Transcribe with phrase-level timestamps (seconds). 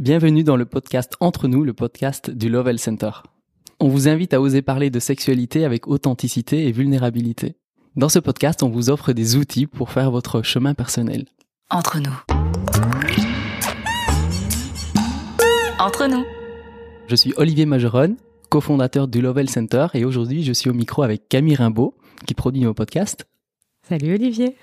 [0.00, 3.10] Bienvenue dans le podcast Entre nous, le podcast du Lovell Center.
[3.80, 7.56] On vous invite à oser parler de sexualité avec authenticité et vulnérabilité.
[7.96, 11.26] Dans ce podcast, on vous offre des outils pour faire votre chemin personnel.
[11.68, 12.18] Entre nous.
[15.78, 16.24] Entre nous.
[17.06, 18.16] Je suis Olivier Majeron,
[18.48, 21.94] cofondateur du Lovell Center et aujourd'hui je suis au micro avec Camille Rimbaud
[22.26, 23.26] qui produit nos podcasts.
[23.86, 24.56] Salut Olivier.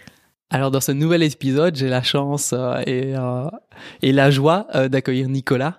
[0.50, 3.50] Alors dans ce nouvel épisode, j'ai la chance euh, et, euh,
[4.02, 5.78] et la joie euh, d'accueillir Nicolas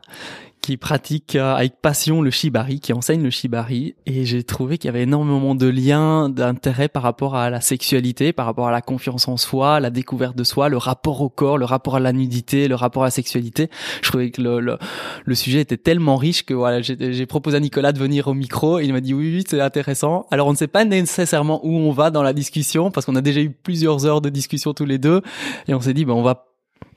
[0.68, 4.88] qui pratique euh, avec passion le shibari, qui enseigne le shibari, et j'ai trouvé qu'il
[4.88, 8.82] y avait énormément de liens, d'intérêt par rapport à la sexualité, par rapport à la
[8.82, 12.12] confiance en soi, la découverte de soi, le rapport au corps, le rapport à la
[12.12, 13.70] nudité, le rapport à la sexualité.
[14.02, 14.76] Je trouvais que le, le,
[15.24, 18.78] le sujet était tellement riche que voilà, j'ai proposé à Nicolas de venir au micro,
[18.78, 20.26] et il m'a dit oui, oui, c'est intéressant.
[20.30, 23.22] Alors on ne sait pas nécessairement où on va dans la discussion, parce qu'on a
[23.22, 25.22] déjà eu plusieurs heures de discussion tous les deux,
[25.66, 26.44] et on s'est dit ben on va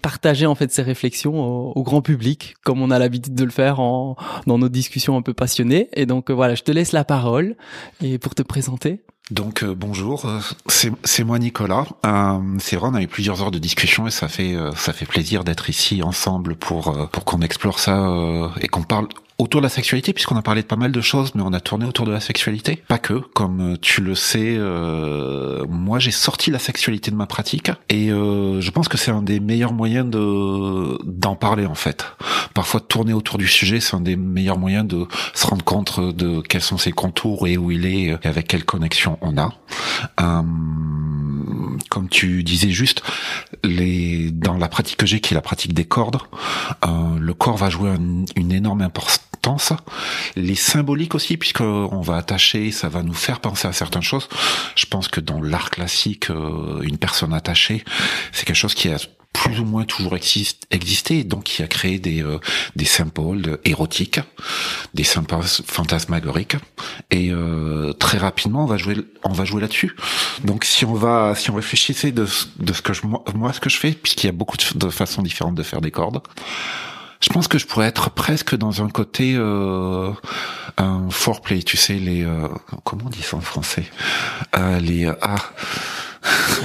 [0.01, 3.77] partager en fait ces réflexions au, grand public, comme on a l'habitude de le faire
[3.77, 5.89] dans nos discussions un peu passionnées.
[5.93, 7.55] Et donc euh, voilà, je te laisse la parole
[8.01, 9.01] et pour te présenter.
[9.29, 11.85] Donc euh, bonjour, euh, c'est moi Nicolas.
[12.59, 15.43] C'est vrai, on a eu plusieurs heures de discussion et ça fait ça fait plaisir
[15.43, 20.13] d'être ici ensemble pour pour qu'on explore ça et qu'on parle autour de la sexualité,
[20.13, 22.19] puisqu'on a parlé de pas mal de choses, mais on a tourné autour de la
[22.19, 22.83] sexualité.
[22.87, 24.59] Pas que, comme tu le sais,
[25.67, 29.39] moi j'ai sorti la sexualité de ma pratique, et je pense que c'est un des
[29.39, 32.05] meilleurs moyens de d'en parler en fait.
[32.53, 36.41] Parfois tourner autour du sujet, c'est un des meilleurs moyens de se rendre compte de
[36.41, 39.53] quels sont ses contours et où il est, et avec quelle connexion on a.
[40.19, 40.41] Euh,
[41.89, 43.03] comme tu disais juste,
[43.63, 46.17] les dans la pratique que j'ai, qui est la pratique des cordes,
[46.85, 47.91] euh, le corps va jouer
[48.35, 49.21] une énorme importance.
[50.35, 54.29] Les symboliques aussi, puisqu'on va attacher, ça va nous faire penser à certaines choses.
[54.75, 57.83] Je pense que dans l'art classique, euh, une personne attachée,
[58.31, 58.97] c'est quelque chose qui a
[59.33, 62.39] plus ou moins toujours existe, existé, donc qui a créé des euh,
[62.75, 64.19] des symboles érotiques,
[64.93, 66.57] des symboles fantasmagoriques,
[67.09, 69.95] et euh, très rapidement on va jouer on va jouer là-dessus.
[70.43, 72.27] Donc si on va si on réfléchissait de
[72.59, 75.21] de ce que je moi ce que je fais, puisqu'il y a beaucoup de, façons
[75.21, 76.21] différentes de faire des cordes,
[77.21, 80.11] je pense que je pourrais être presque dans un côté euh,
[80.77, 82.47] un foreplay, tu sais les euh,
[82.83, 83.85] comment on dit ça en français?
[84.57, 85.35] Euh, les ah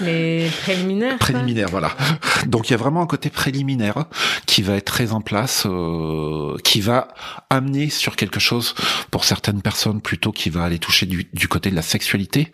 [0.03, 1.19] les préliminaires.
[1.19, 1.93] Préliminaires, voilà.
[2.47, 4.07] Donc il y a vraiment un côté préliminaire
[4.47, 7.09] qui va être très en place, euh, qui va
[7.51, 8.75] amener sur quelque chose
[9.11, 12.53] pour certaines personnes plutôt qui va aller toucher du, du côté de la sexualité,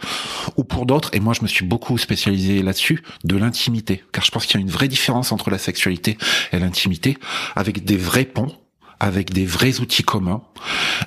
[0.56, 4.30] ou pour d'autres, et moi je me suis beaucoup spécialisé là-dessus, de l'intimité, car je
[4.30, 6.18] pense qu'il y a une vraie différence entre la sexualité
[6.52, 7.18] et l'intimité,
[7.56, 8.56] avec des vrais ponts
[9.00, 10.42] avec des vrais outils communs.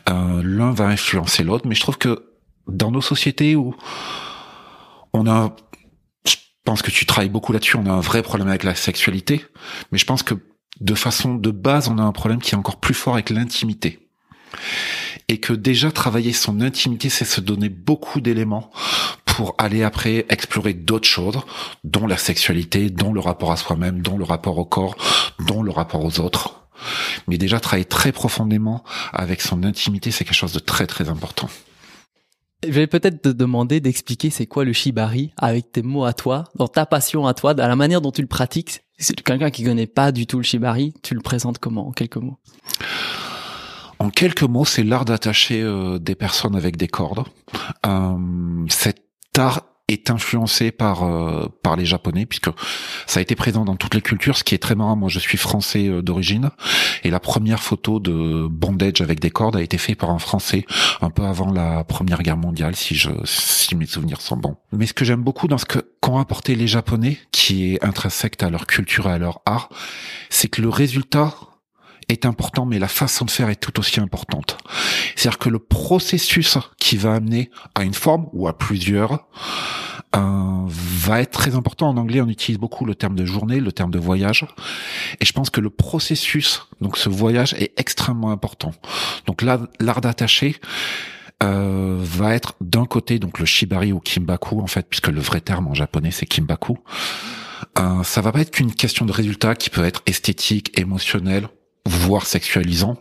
[0.10, 2.26] Euh, L'un va influencer l'autre, mais je trouve que
[2.68, 3.74] dans nos sociétés où
[5.14, 5.56] on a
[6.66, 7.78] pense que tu travailles beaucoup là-dessus.
[7.78, 9.46] On a un vrai problème avec la sexualité,
[9.92, 10.36] mais je pense que
[10.82, 14.00] de façon de base, on a un problème qui est encore plus fort avec l'intimité.
[15.28, 18.72] Et que déjà travailler son intimité, c'est se donner beaucoup d'éléments
[19.26, 21.40] pour aller après explorer d'autres choses,
[21.84, 24.96] dont la sexualité, dont le rapport à soi-même, dont le rapport au corps,
[25.40, 26.68] dont le rapport aux autres.
[27.28, 28.84] Mais déjà travailler très profondément
[29.14, 31.50] avec son intimité, c'est quelque chose de très très important.
[32.64, 36.46] Je vais peut-être te demander d'expliquer c'est quoi le shibari avec tes mots à toi,
[36.56, 38.82] dans ta passion à toi, dans la manière dont tu le pratiques.
[38.98, 42.18] C'est quelqu'un qui connaît pas du tout le shibari, tu le présentes comment en quelques
[42.18, 42.38] mots?
[44.00, 47.26] En quelques mots, c'est l'art d'attacher euh, des personnes avec des cordes.
[47.86, 49.04] Euh, cet
[49.38, 52.50] art est influencé par euh, par les japonais puisque
[53.06, 54.96] ça a été présent dans toutes les cultures ce qui est très marrant.
[54.96, 56.50] Moi je suis français euh, d'origine
[57.04, 60.66] et la première photo de bondage avec des cordes a été faite par un français
[61.02, 64.58] un peu avant la première guerre mondiale si je si mes souvenirs sont bons.
[64.72, 68.42] Mais ce que j'aime beaucoup dans ce que qu'ont apporté les japonais qui est intrinsèque
[68.42, 69.70] à leur culture et à leur art
[70.32, 71.36] c'est que le résultat
[72.10, 74.58] est important, mais la façon de faire est tout aussi importante.
[75.16, 79.28] C'est-à-dire que le processus qui va amener à une forme ou à plusieurs
[80.16, 81.90] euh, va être très important.
[81.90, 84.46] En anglais, on utilise beaucoup le terme de journée, le terme de voyage,
[85.20, 88.72] et je pense que le processus, donc ce voyage, est extrêmement important.
[89.26, 90.56] Donc là, l'art d'attacher.
[91.44, 95.42] Euh, va être d'un côté donc le shibari ou kimbaku en fait puisque le vrai
[95.42, 96.78] terme en japonais c'est kimbaku
[97.78, 101.50] euh, ça va pas être qu'une question de résultat qui peut être esthétique émotionnel
[101.86, 102.98] voire sexualisant,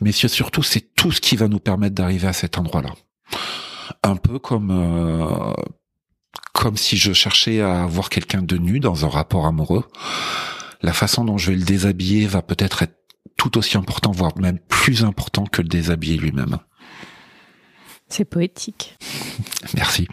[0.00, 2.90] mais surtout c'est tout ce qui va nous permettre d'arriver à cet endroit-là.
[4.02, 5.52] Un peu comme euh,
[6.52, 9.84] comme si je cherchais à voir quelqu'un de nu dans un rapport amoureux.
[10.82, 12.94] La façon dont je vais le déshabiller va peut-être être
[13.36, 16.58] tout aussi important, voire même plus important que le déshabiller lui-même.
[18.08, 18.96] C'est poétique.
[19.74, 20.08] Merci.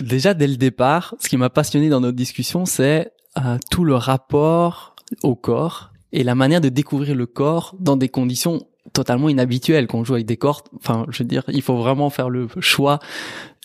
[0.00, 3.94] Déjà, dès le départ, ce qui m'a passionné dans notre discussion, c'est euh, tout le
[3.94, 4.89] rapport
[5.22, 9.98] au corps et la manière de découvrir le corps dans des conditions totalement inhabituelles quand
[9.98, 10.66] on joue avec des cordes.
[10.76, 12.98] Enfin, je veux dire, il faut vraiment faire le choix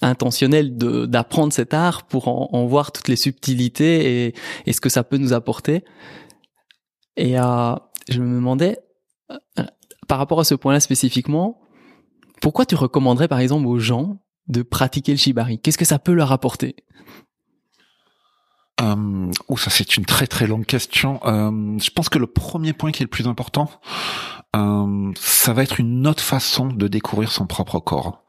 [0.01, 4.89] intentionnel de d'apprendre cet art pour en, voir toutes les subtilités et, et, ce que
[4.89, 5.83] ça peut nous apporter.
[7.18, 7.75] Et euh,
[8.09, 8.77] je me demandais,
[9.31, 9.63] euh,
[10.07, 11.62] par rapport à ce point-là spécifiquement,
[12.41, 14.18] pourquoi tu recommanderais par exemple aux gens
[14.48, 15.59] de pratiquer le shibari?
[15.59, 16.75] Qu'est-ce que ça peut leur apporter?
[18.81, 21.19] Euh, oh, ça c'est une très très longue question.
[21.25, 23.69] Euh, je pense que le premier point qui est le plus important,
[24.56, 28.24] euh, ça va être une autre façon de découvrir son propre corps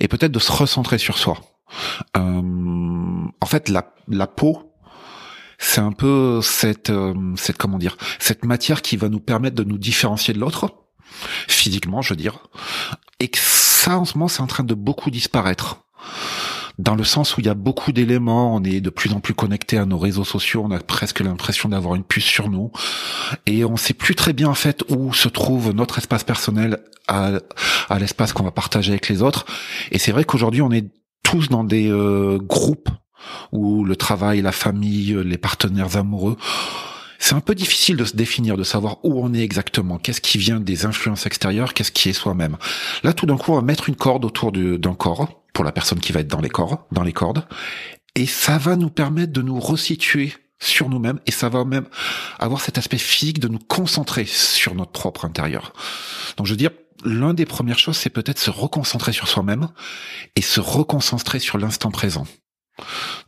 [0.00, 1.38] et peut-être de se recentrer sur soi.
[2.16, 2.20] Euh,
[3.40, 4.74] en fait, la, la peau,
[5.58, 9.64] c'est un peu cette, euh, cette comment dire, cette matière qui va nous permettre de
[9.64, 10.74] nous différencier de l'autre
[11.48, 12.38] physiquement, je veux dire,
[13.18, 15.84] et ça en ce moment c'est en train de beaucoup disparaître
[16.80, 19.34] dans le sens où il y a beaucoup d'éléments, on est de plus en plus
[19.34, 22.72] connecté à nos réseaux sociaux, on a presque l'impression d'avoir une puce sur nous,
[23.46, 27.32] et on sait plus très bien en fait où se trouve notre espace personnel à,
[27.88, 29.44] à l'espace qu'on va partager avec les autres.
[29.90, 30.86] Et c'est vrai qu'aujourd'hui on est
[31.22, 32.88] tous dans des euh, groupes
[33.52, 36.36] où le travail, la famille, les partenaires amoureux,
[37.30, 40.36] c'est un peu difficile de se définir, de savoir où on est exactement, qu'est-ce qui
[40.36, 42.56] vient des influences extérieures, qu'est-ce qui est soi-même.
[43.04, 46.00] Là, tout d'un coup, on va mettre une corde autour d'un corps pour la personne
[46.00, 47.46] qui va être dans les corps, dans les cordes,
[48.16, 51.86] et ça va nous permettre de nous resituer sur nous-mêmes et ça va même
[52.40, 55.72] avoir cet aspect physique de nous concentrer sur notre propre intérieur.
[56.36, 56.72] Donc je veux dire,
[57.04, 59.68] l'un des premières choses, c'est peut-être se reconcentrer sur soi-même
[60.34, 62.26] et se reconcentrer sur l'instant présent.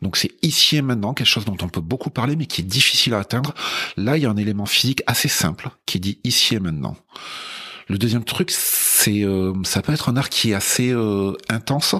[0.01, 2.65] Donc c'est ici et maintenant quelque chose dont on peut beaucoup parler mais qui est
[2.65, 3.53] difficile à atteindre.
[3.97, 6.95] Là, il y a un élément physique assez simple qui dit ici et maintenant.
[7.87, 11.95] Le deuxième truc, c'est euh, ça peut être un art qui est assez euh, intense,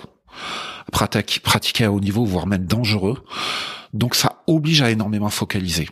[0.91, 3.23] pratiqué à haut niveau, voire même dangereux.
[3.93, 5.89] Donc ça oblige à énormément focaliser.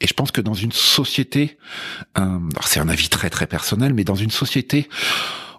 [0.00, 1.58] Et je pense que dans une société,
[2.18, 4.88] euh, c'est un avis très très personnel, mais dans une société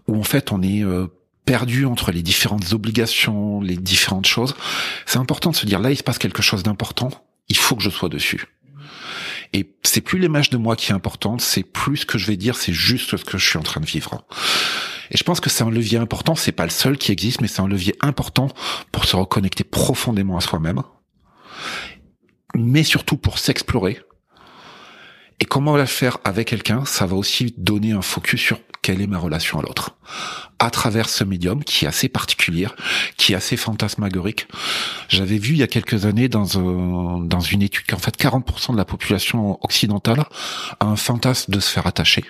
[0.08, 1.08] où en fait on est euh,
[1.50, 4.54] perdu entre les différentes obligations, les différentes choses,
[5.08, 7.10] c'est important de se dire là il se passe quelque chose d'important,
[7.48, 8.46] il faut que je sois dessus.
[9.54, 12.38] Et c'est plus l'image de moi qui est importante, c'est plus ce que je vais
[12.38, 14.24] dire, c'est juste ce que je suis en train de vivre.
[15.10, 17.48] Et je pense que c'est un levier important, c'est pas le seul qui existe, mais
[17.48, 18.50] c'est un levier important
[18.92, 20.84] pour se reconnecter profondément à soi-même,
[22.54, 24.00] mais surtout pour s'explorer.
[25.40, 29.08] Et comment le faire avec quelqu'un, ça va aussi donner un focus sur quelle est
[29.08, 29.96] ma relation à l'autre
[30.60, 32.68] à travers ce médium qui est assez particulier,
[33.18, 34.48] qui est assez fantasmagorique.
[35.08, 38.74] J'avais vu il y a quelques années dans un, dans une étude qu'en fait 40%
[38.74, 40.26] de la population occidentale
[40.80, 42.26] a un fantasme de se faire attacher.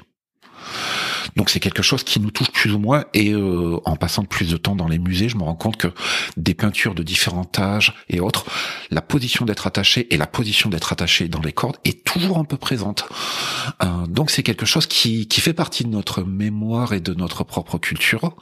[1.36, 4.50] Donc c'est quelque chose qui nous touche plus ou moins et euh, en passant plus
[4.50, 5.88] de temps dans les musées, je me rends compte que
[6.38, 8.46] des peintures de différents âges et autres,
[8.92, 12.46] la position d'être attaché et la position d'être attaché dans les cordes est toujours un
[12.46, 13.08] peu présente.
[13.84, 17.44] Euh, donc c'est quelque chose qui, qui fait partie de notre mémoire et de notre
[17.44, 18.36] propre culture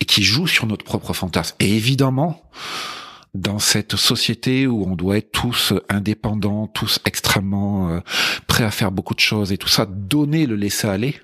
[0.00, 1.56] et qui joue sur notre propre fantasme.
[1.60, 2.50] Et évidemment,
[3.34, 8.00] dans cette société où on doit être tous indépendants, tous extrêmement euh,
[8.46, 11.20] prêts à faire beaucoup de choses et tout ça, donner le laisser aller,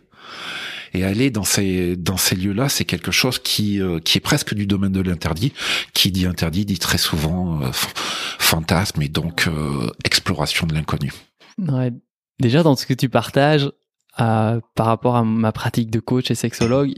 [0.97, 4.55] et aller dans ces dans ces lieux-là, c'est quelque chose qui euh, qui est presque
[4.55, 5.53] du domaine de l'interdit.
[5.93, 11.13] Qui dit interdit dit très souvent euh, fantasme et donc euh, exploration de l'inconnu.
[11.59, 11.93] Ouais.
[12.41, 13.71] Déjà dans ce que tu partages
[14.17, 16.91] par rapport à ma pratique de coach et sexologue,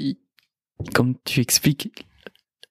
[0.94, 2.06] comme tu expliques,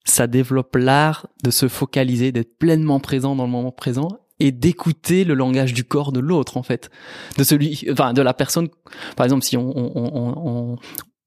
[0.06, 5.24] ça développe l'art de se focaliser, d'être pleinement présent dans le moment présent et d'écouter
[5.24, 6.92] le langage du corps de l'autre en fait
[7.38, 8.70] de celui enfin de la personne
[9.16, 10.78] par exemple si on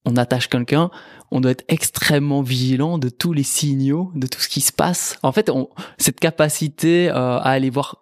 [0.04, 0.90] on attache quelqu'un,
[1.30, 5.18] on doit être extrêmement vigilant de tous les signaux, de tout ce qui se passe.
[5.22, 7.96] En fait, on, cette capacité euh, à aller voir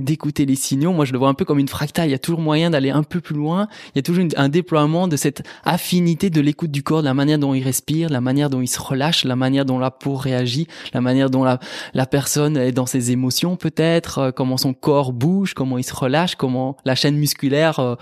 [0.00, 2.18] d'écouter les signaux, moi je le vois un peu comme une fractale, il y a
[2.18, 5.42] toujours moyen d'aller un peu plus loin, il y a toujours un déploiement de cette
[5.62, 8.66] affinité de l'écoute du corps, de la manière dont il respire, la manière dont il
[8.66, 11.60] se relâche, la manière dont la peau réagit, la manière dont la,
[11.92, 15.94] la personne est dans ses émotions peut-être, euh, comment son corps bouge, comment il se
[15.94, 17.96] relâche, comment la chaîne musculaire euh,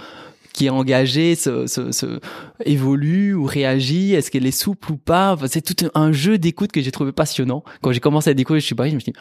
[0.59, 2.19] qui est engagée se, se, se
[2.65, 5.37] évolue ou réagit Est-ce qu'elle est souple ou pas?
[5.47, 7.63] C'est tout un jeu d'écoute que j'ai trouvé passionnant.
[7.81, 9.19] Quand j'ai commencé à découvrir je suis je me suis dit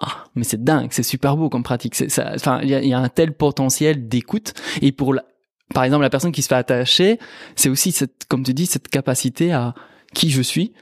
[0.00, 1.96] ah, mais c'est dingue, c'est super beau comme pratique.
[1.96, 4.54] Ça, enfin, il y a, y a, un tel potentiel d'écoute.
[4.80, 5.24] Et pour la,
[5.74, 7.18] par exemple, la personne qui se fait attacher,
[7.56, 9.74] c'est aussi cette, comme tu dis, cette capacité à
[10.14, 10.72] qui je suis,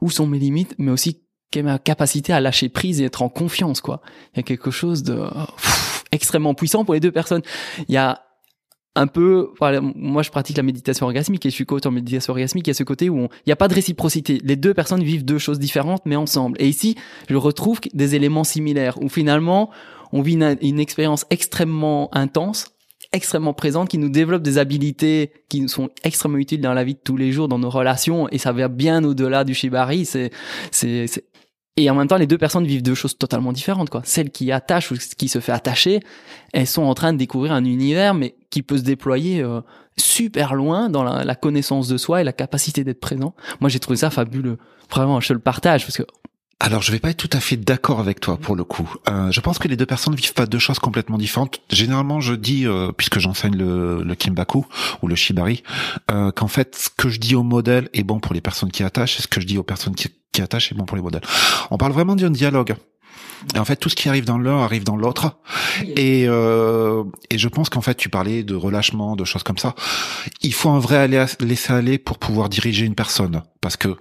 [0.00, 3.22] où sont mes limites, mais aussi quelle est ma capacité à lâcher prise et être
[3.22, 4.02] en confiance, quoi.
[4.34, 5.24] Il y a quelque chose de
[6.12, 7.42] extrêmement puissant pour les deux personnes.
[7.88, 8.22] Il y a
[8.96, 9.50] un peu,
[9.94, 12.66] moi je pratique la méditation orgasmique et je suis coach en méditation orgasmique.
[12.66, 14.40] Il y a ce côté où il n'y a pas de réciprocité.
[14.44, 16.56] Les deux personnes vivent deux choses différentes mais ensemble.
[16.60, 16.96] Et ici,
[17.28, 19.70] je retrouve des éléments similaires où finalement
[20.12, 22.66] on vit une, expérience extrêmement intense
[23.12, 26.94] extrêmement présente, qui nous développe des habilités qui nous sont extrêmement utiles dans la vie
[26.94, 30.04] de tous les jours, dans nos relations, et ça va bien au-delà du shibari.
[30.04, 30.30] C'est,
[30.70, 31.24] c'est-
[31.76, 34.02] et en même temps, les deux personnes vivent deux choses totalement différentes, quoi.
[34.04, 36.00] Celle qui attache ou qui se fait attacher,
[36.52, 39.60] elles sont en train de découvrir un univers, mais qui peut se déployer euh,
[39.96, 43.34] super loin dans la, connaissance de soi et la capacité d'être présent.
[43.60, 44.58] Moi, j'ai trouvé ça fabuleux.
[44.90, 46.02] Vraiment, je le partage parce que
[46.58, 48.92] Alors, je vais pas être tout à fait d'accord avec toi pour le coup.
[49.08, 51.60] Euh, je pense que les deux personnes vivent pas deux choses complètement différentes.
[51.70, 54.66] Généralement, je dis, euh, puisque j'enseigne le, le kimbaku
[55.02, 55.62] ou le shibari,
[56.10, 58.82] euh, qu'en fait, ce que je dis au modèle est bon pour les personnes qui
[58.82, 61.22] attachent, et ce que je dis aux personnes qui, qui est bon pour les modèles.
[61.70, 62.74] On parle vraiment d'un dialogue.
[63.54, 65.38] Et en fait, tout ce qui arrive dans l'un arrive dans l'autre.
[65.96, 69.74] Et, euh, et je pense qu'en fait, tu parlais de relâchement, de choses comme ça.
[70.42, 73.42] Il faut un vrai aller laisser aller pour pouvoir diriger une personne.
[73.60, 73.96] Parce que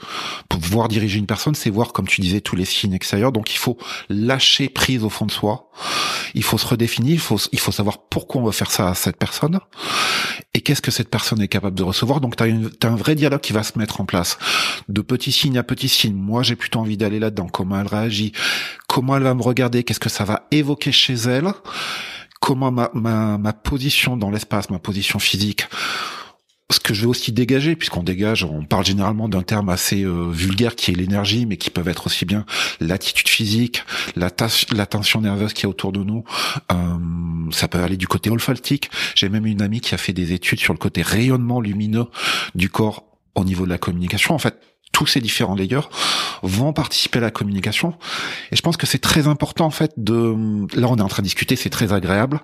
[0.47, 3.31] pour pouvoir diriger une personne, c'est voir, comme tu disais, tous les signes extérieurs.
[3.31, 3.77] Donc, il faut
[4.09, 5.69] lâcher prise au fond de soi.
[6.33, 7.13] Il faut se redéfinir.
[7.13, 9.59] Il faut, il faut savoir pourquoi on va faire ça à cette personne
[10.53, 12.21] et qu'est-ce que cette personne est capable de recevoir.
[12.21, 14.37] Donc, tu as, un vrai dialogue qui va se mettre en place.
[14.87, 16.15] De petits signes à petits signes.
[16.15, 17.47] Moi, j'ai plutôt envie d'aller là-dedans.
[17.47, 18.31] Comment elle réagit
[18.89, 21.47] Comment elle va me regarder Qu'est-ce que ça va évoquer chez elle
[22.41, 25.67] Comment ma, ma, ma position dans l'espace, ma position physique
[26.71, 30.29] ce que je vais aussi dégager, puisqu'on dégage, on parle généralement d'un terme assez euh,
[30.29, 32.45] vulgaire qui est l'énergie, mais qui peuvent être aussi bien
[32.79, 33.83] l'attitude physique,
[34.15, 34.29] la,
[34.71, 36.23] la tension nerveuse qui est autour de nous.
[36.71, 36.75] Euh,
[37.51, 38.91] ça peut aller du côté olfactique.
[39.15, 42.05] J'ai même une amie qui a fait des études sur le côté rayonnement lumineux
[42.53, 43.03] du corps
[43.33, 44.35] au niveau de la communication.
[44.35, 44.59] En fait,
[44.91, 45.87] tous ces différents layers
[46.43, 47.95] vont participer à la communication.
[48.51, 50.35] Et je pense que c'est très important, en fait, de...
[50.77, 52.41] Là, on est en train de discuter, c'est très agréable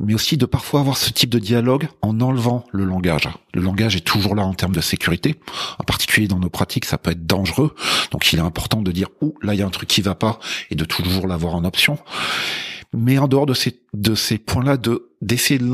[0.00, 3.28] mais aussi de parfois avoir ce type de dialogue en enlevant le langage.
[3.52, 5.40] Le langage est toujours là en termes de sécurité,
[5.78, 7.74] en particulier dans nos pratiques, ça peut être dangereux,
[8.12, 10.14] donc il est important de dire ouh là il y a un truc qui va
[10.14, 10.38] pas
[10.70, 11.98] et de toujours l'avoir en option.
[12.94, 15.68] Mais en dehors de ces de ces points-là, de d'essayer de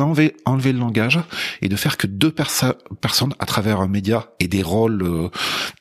[0.45, 1.21] enlever le langage
[1.63, 5.29] et de faire que deux perso- personnes à travers un média et des rôles euh,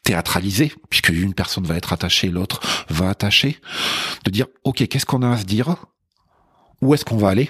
[0.04, 2.60] théâtralisés, puisque une personne va être attachée, l'autre
[2.90, 3.58] va attacher,
[4.25, 5.75] de dire ok qu'est-ce qu'on a à se dire,
[6.82, 7.50] où est-ce qu'on va aller?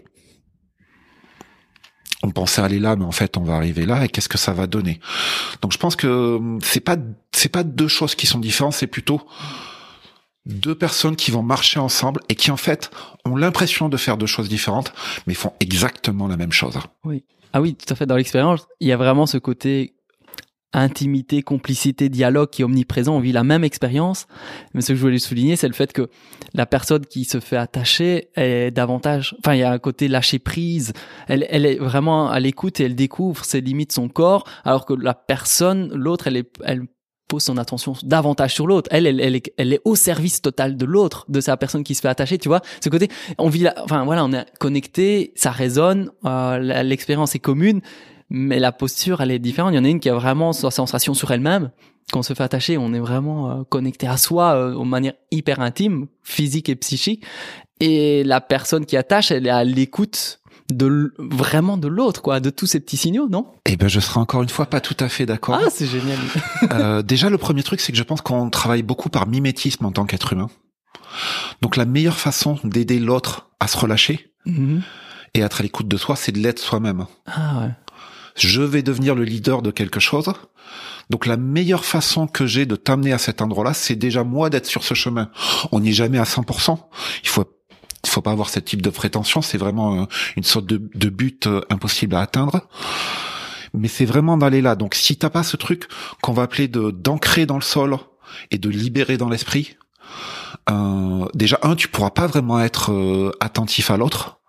[2.26, 4.54] On pensait aller là, mais en fait, on va arriver là, et qu'est-ce que ça
[4.54, 5.02] va donner?
[5.62, 6.96] Donc, je pense que hum, c'est pas
[7.34, 9.22] c'est pas deux choses qui sont différentes, c'est plutôt
[10.46, 12.92] deux personnes qui vont marcher ensemble et qui en fait
[13.26, 14.94] ont l'impression de faire deux choses différentes,
[15.28, 16.78] mais font exactement la même chose.
[17.54, 18.06] Ah oui, tout à fait.
[18.06, 19.94] Dans l'expérience, il y a vraiment ce côté
[20.74, 23.16] intimité, complicité, dialogue qui est omniprésent.
[23.16, 24.28] On vit la même expérience.
[24.74, 26.10] Mais ce que je voulais souligner, c'est le fait que
[26.54, 30.40] la personne qui se fait attacher est davantage, enfin, il y a un côté lâcher
[30.40, 30.94] prise.
[31.28, 34.94] Elle, elle est vraiment à l'écoute et elle découvre ses limites, son corps, alors que
[34.94, 36.88] la personne, l'autre, elle est, elle
[37.34, 38.88] pose son attention davantage sur l'autre.
[38.92, 42.08] Elle, elle, elle, est, au service total de l'autre, de sa personne qui se fait
[42.08, 42.38] attacher.
[42.38, 43.08] Tu vois, ce côté,
[43.40, 47.82] on vit, la, enfin voilà, on est connecté, ça résonne, euh, l'expérience est commune,
[48.30, 49.74] mais la posture, elle est différente.
[49.74, 51.72] Il y en a une qui a vraiment sa sensation sur elle-même.
[52.12, 55.14] Quand on se fait attacher, on est vraiment euh, connecté à soi euh, de manière
[55.32, 57.26] hyper intime, physique et psychique.
[57.80, 60.40] Et la personne qui attache, elle est à l'écoute
[60.72, 63.48] de vraiment de l'autre, quoi, de tous ces petits signaux, non?
[63.66, 65.60] Eh ben, je serai encore une fois pas tout à fait d'accord.
[65.62, 66.18] Ah, c'est génial.
[66.72, 69.92] Euh, déjà, le premier truc, c'est que je pense qu'on travaille beaucoup par mimétisme en
[69.92, 70.50] tant qu'être humain.
[71.62, 74.82] Donc, la meilleure façon d'aider l'autre à se relâcher Mhm.
[75.36, 77.06] et à être à l'écoute de soi, c'est de l'être soi-même.
[77.28, 77.70] Ah ouais.
[78.36, 80.32] je vais devenir le leader de quelque chose.
[81.10, 84.66] Donc la meilleure façon que j'ai de t'amener à cet endroit-là, c'est déjà moi d'être
[84.66, 85.30] sur ce chemin.
[85.72, 86.80] On n'y est jamais à 100%.
[87.24, 87.46] Il faut
[88.04, 89.42] il faut pas avoir ce type de prétention.
[89.42, 90.06] C'est vraiment euh,
[90.36, 92.68] une sorte de, but euh, impossible à atteindre.
[93.74, 94.76] Mais c'est vraiment d'aller là.
[94.76, 95.88] Donc si t'as pas ce truc
[96.22, 97.98] qu'on va appeler de d'ancrer dans le sol
[98.52, 99.78] et de libérer dans l'esprit,
[100.70, 104.40] euh, déjà un, tu pourras pas vraiment être attentif à l'autre.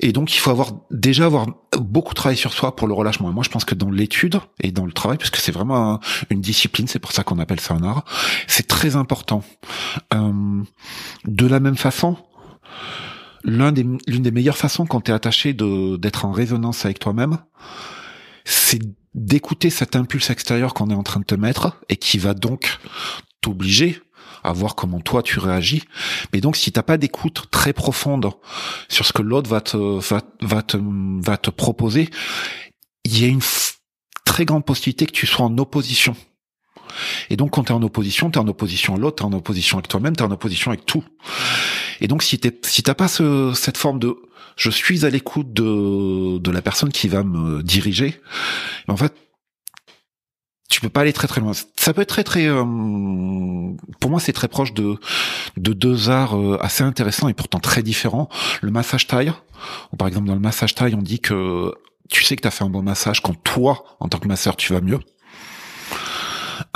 [0.00, 1.46] Et donc, il faut avoir déjà avoir
[1.78, 3.30] beaucoup travaillé sur soi pour le relâchement.
[3.30, 5.94] Et moi, je pense que dans l'étude et dans le travail, parce que c'est vraiment
[5.94, 6.00] un-
[6.30, 8.04] une discipline, c'est pour ça qu'on appelle ça un art,
[8.46, 9.42] c'est très important.
[10.12, 10.62] Euh,
[11.24, 12.18] de la même façon,
[13.44, 17.38] l'une des meilleures façons quand tu es attaché de, d'être en résonance avec toi-même,
[18.44, 18.80] c'est
[19.14, 22.78] d'écouter cet impulse extérieur qu'on est en train de te mettre et qui va donc
[23.40, 24.00] t'obliger
[24.44, 25.82] à voir comment toi tu réagis.
[26.32, 28.30] Mais donc si t'as pas d'écoute très profonde
[28.88, 30.78] sur ce que l'autre va te va, te
[31.22, 32.08] va te proposer,
[33.04, 33.42] il y a une
[34.24, 36.16] très grande possibilité que tu sois en opposition.
[37.30, 39.26] Et donc quand tu es en opposition, tu es en opposition à l'autre, tu es
[39.26, 41.04] en opposition avec toi-même, tu es en opposition avec tout.
[42.00, 44.16] Et donc si t'es si t'as pas ce, cette forme de
[44.56, 48.20] je suis à l'écoute de de la personne qui va me diriger,
[48.88, 49.14] en fait
[50.68, 51.52] tu peux pas aller très très loin.
[51.76, 52.64] Ça peut être très très, euh,
[54.00, 54.96] pour moi, c'est très proche de
[55.56, 58.28] de deux arts euh, assez intéressants et pourtant très différents.
[58.62, 59.32] Le massage taille,
[59.98, 61.72] par exemple dans le massage taille, on dit que
[62.08, 64.72] tu sais que tu fait un bon massage quand toi, en tant que masseur, tu
[64.72, 65.00] vas mieux.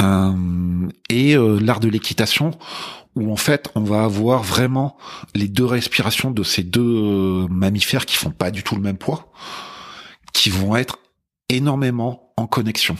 [0.00, 2.52] Euh, et l'art de l'équitation,
[3.16, 4.97] où en fait on va avoir vraiment
[5.35, 9.32] les deux respirations de ces deux mammifères qui font pas du tout le même poids,
[10.32, 10.99] qui vont être
[11.49, 12.97] énormément en connexion.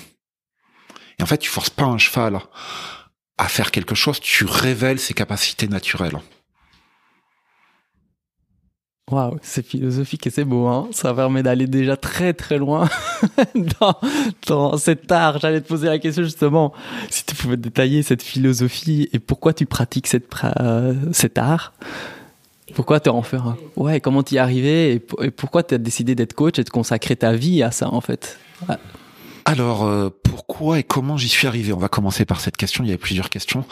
[1.21, 2.41] Et en fait, tu forces pas un cheval
[3.37, 6.19] à faire quelque chose, tu révèles ses capacités naturelles.
[9.11, 10.89] Waouh, c'est philosophique et c'est beau, hein.
[10.93, 12.89] Ça permet d'aller déjà très très loin
[14.49, 15.39] dans, cet art.
[15.41, 16.73] J'allais te poser la question justement,
[17.11, 20.09] si tu pouvais détailler cette philosophie et pourquoi tu pratiques
[20.61, 21.75] euh, cet art.
[22.75, 23.57] Pourquoi t'es en un...
[23.77, 27.17] Ouais, comment t'y es arrivé et, et pourquoi t'as décidé d'être coach et de consacrer
[27.17, 28.39] ta vie à ça en fait?
[29.51, 31.73] Alors, euh, pourquoi et comment j'y suis arrivé?
[31.73, 32.85] On va commencer par cette question.
[32.85, 33.65] Il y avait plusieurs questions.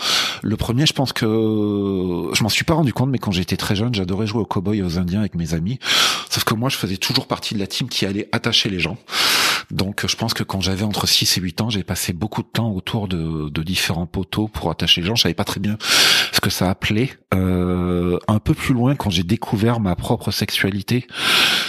[0.43, 3.77] Le premier, je pense que je m'en suis pas rendu compte, mais quand j'étais très
[3.77, 5.79] jeune, j'adorais jouer aux cowboys et aux indiens avec mes amis.
[6.31, 8.97] Sauf que moi, je faisais toujours partie de la team qui allait attacher les gens.
[9.71, 12.49] Donc, je pense que quand j'avais entre 6 et 8 ans, j'ai passé beaucoup de
[12.49, 15.15] temps autour de, de, différents poteaux pour attacher les gens.
[15.15, 15.77] Je savais pas très bien
[16.33, 17.11] ce que ça appelait.
[17.35, 21.07] Euh, un peu plus loin, quand j'ai découvert ma propre sexualité,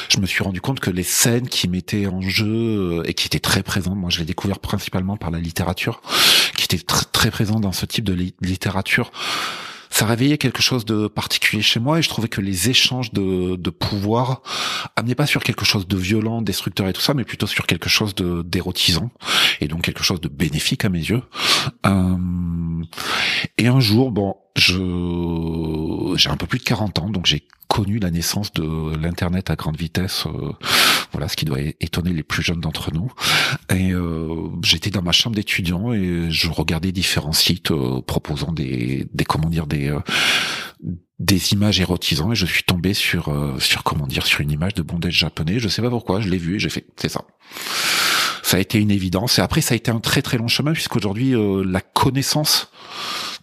[0.10, 3.28] je me suis rendu compte que les scènes qui mettaient en jeu euh, et qui
[3.28, 6.02] étaient très présentes, moi je l'ai découvert principalement par la littérature,
[6.56, 9.12] qui était très, très présent dans ce type de littérature,
[10.00, 13.58] ça réveillait quelque chose de particulier chez moi et je trouvais que les échanges de,
[13.58, 14.42] de pouvoir
[14.96, 17.90] amenaient pas sur quelque chose de violent, destructeur et tout ça, mais plutôt sur quelque
[17.90, 19.12] chose de d'érotisant
[19.60, 21.22] et donc quelque chose de bénéfique à mes yeux.
[21.86, 22.18] Euh,
[23.58, 28.00] et un jour, bon, je j'ai un peu plus de 40 ans, donc j'ai connu
[28.00, 30.52] la naissance de l'internet à grande vitesse, euh,
[31.12, 33.12] voilà ce qui doit étonner les plus jeunes d'entre nous.
[33.70, 39.08] Et euh, j'étais dans ma chambre d'étudiant et je regardais différents sites euh, proposant des,
[39.14, 39.96] des comment dire des
[41.20, 44.82] des images érotisantes et je suis tombé sur sur comment dire sur une image de
[44.82, 45.60] bondage japonais.
[45.60, 47.26] Je sais pas pourquoi, je l'ai vu et j'ai fait c'est ça
[48.50, 49.38] ça a été une évidence.
[49.38, 52.72] Et après, ça a été un très très long chemin puisqu'aujourd'hui, euh, la connaissance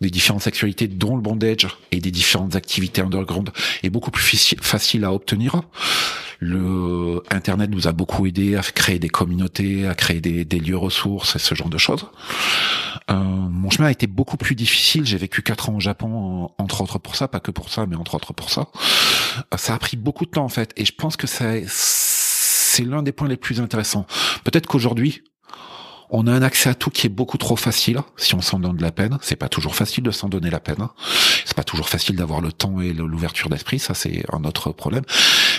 [0.00, 3.50] des différentes sexualités, dont le bondage et des différentes activités underground,
[3.84, 5.62] est beaucoup plus facile à obtenir.
[6.40, 10.76] Le Internet nous a beaucoup aidé à créer des communautés, à créer des, des lieux
[10.76, 12.06] ressources et ce genre de choses.
[13.08, 15.06] Euh, mon chemin a été beaucoup plus difficile.
[15.06, 17.94] J'ai vécu quatre ans au Japon, entre autres pour ça, pas que pour ça, mais
[17.94, 18.66] entre autres pour ça.
[19.54, 21.54] Euh, ça a pris beaucoup de temps en fait, et je pense que ça
[22.76, 24.06] c'est l'un des points les plus intéressants.
[24.44, 25.22] Peut-être qu'aujourd'hui,
[26.10, 28.76] on a un accès à tout qui est beaucoup trop facile si on s'en donne
[28.76, 29.18] de la peine.
[29.22, 30.86] C'est pas toujours facile de s'en donner la peine.
[31.44, 33.78] C'est pas toujours facile d'avoir le temps et l'ouverture d'esprit.
[33.78, 35.04] Ça, c'est un autre problème.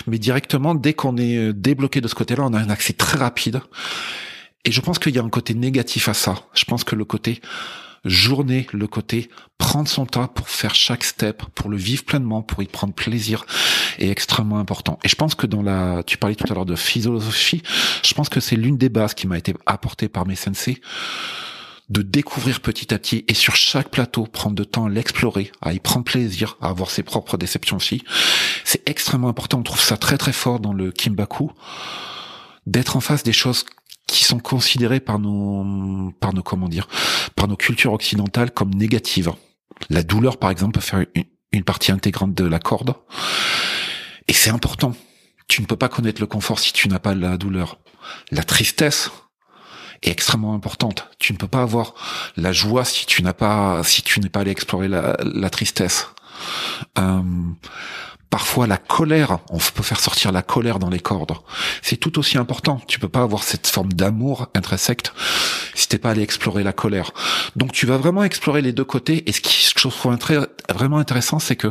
[0.06, 3.60] Mais directement, dès qu'on est débloqué de ce côté-là, on a un accès très rapide.
[4.64, 6.36] Et je pense qu'il y a un côté négatif à ça.
[6.54, 7.40] Je pense que le côté
[8.04, 12.62] journée, le côté prendre son temps pour faire chaque step, pour le vivre pleinement, pour
[12.62, 13.44] y prendre plaisir
[13.98, 14.98] est extrêmement important.
[15.04, 17.62] Et je pense que dans la, tu parlais tout à l'heure de philosophie,
[18.04, 20.80] je pense que c'est l'une des bases qui m'a été apportée par mes sensei
[21.88, 25.72] de découvrir petit à petit et sur chaque plateau prendre de temps à l'explorer, à
[25.72, 28.04] y prendre plaisir, à avoir ses propres déceptions aussi.
[28.64, 29.60] C'est extrêmement important.
[29.60, 31.50] On trouve ça très très fort dans le Kimbaku
[32.66, 33.64] d'être en face des choses
[34.08, 36.88] qui sont considérées par nos, par nos, comment dire,
[37.36, 39.30] par nos cultures occidentales comme négatives.
[39.90, 41.04] La douleur, par exemple, peut faire
[41.52, 42.94] une, partie intégrante de la corde.
[44.26, 44.94] Et c'est important.
[45.46, 47.78] Tu ne peux pas connaître le confort si tu n'as pas la douleur.
[48.32, 49.10] La tristesse
[50.02, 51.08] est extrêmement importante.
[51.18, 51.94] Tu ne peux pas avoir
[52.36, 56.08] la joie si tu n'as pas, si tu n'es pas allé explorer la, tristesse.
[56.98, 57.22] Euh,
[58.30, 61.32] Parfois, la colère, on peut faire sortir la colère dans les cordes.
[61.80, 62.80] C'est tout aussi important.
[62.86, 65.08] Tu peux pas avoir cette forme d'amour intrinsèque
[65.74, 67.12] si t'es pas allé explorer la colère.
[67.56, 69.28] Donc, tu vas vraiment explorer les deux côtés.
[69.28, 70.18] Et ce qui, je trouve
[70.74, 71.68] vraiment intéressant, c'est que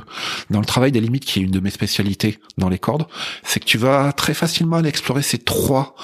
[0.49, 3.05] dans le travail des limites, qui est une de mes spécialités dans les cordes,
[3.43, 5.95] c'est que tu vas très facilement aller explorer ces trois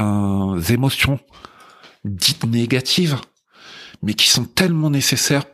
[0.00, 1.20] euh, émotions
[2.04, 3.16] dites négatives,
[4.02, 5.44] mais qui sont tellement nécessaires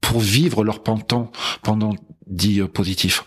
[0.00, 1.94] pour vivre leur pendant pendant
[2.26, 3.24] dit euh, positif.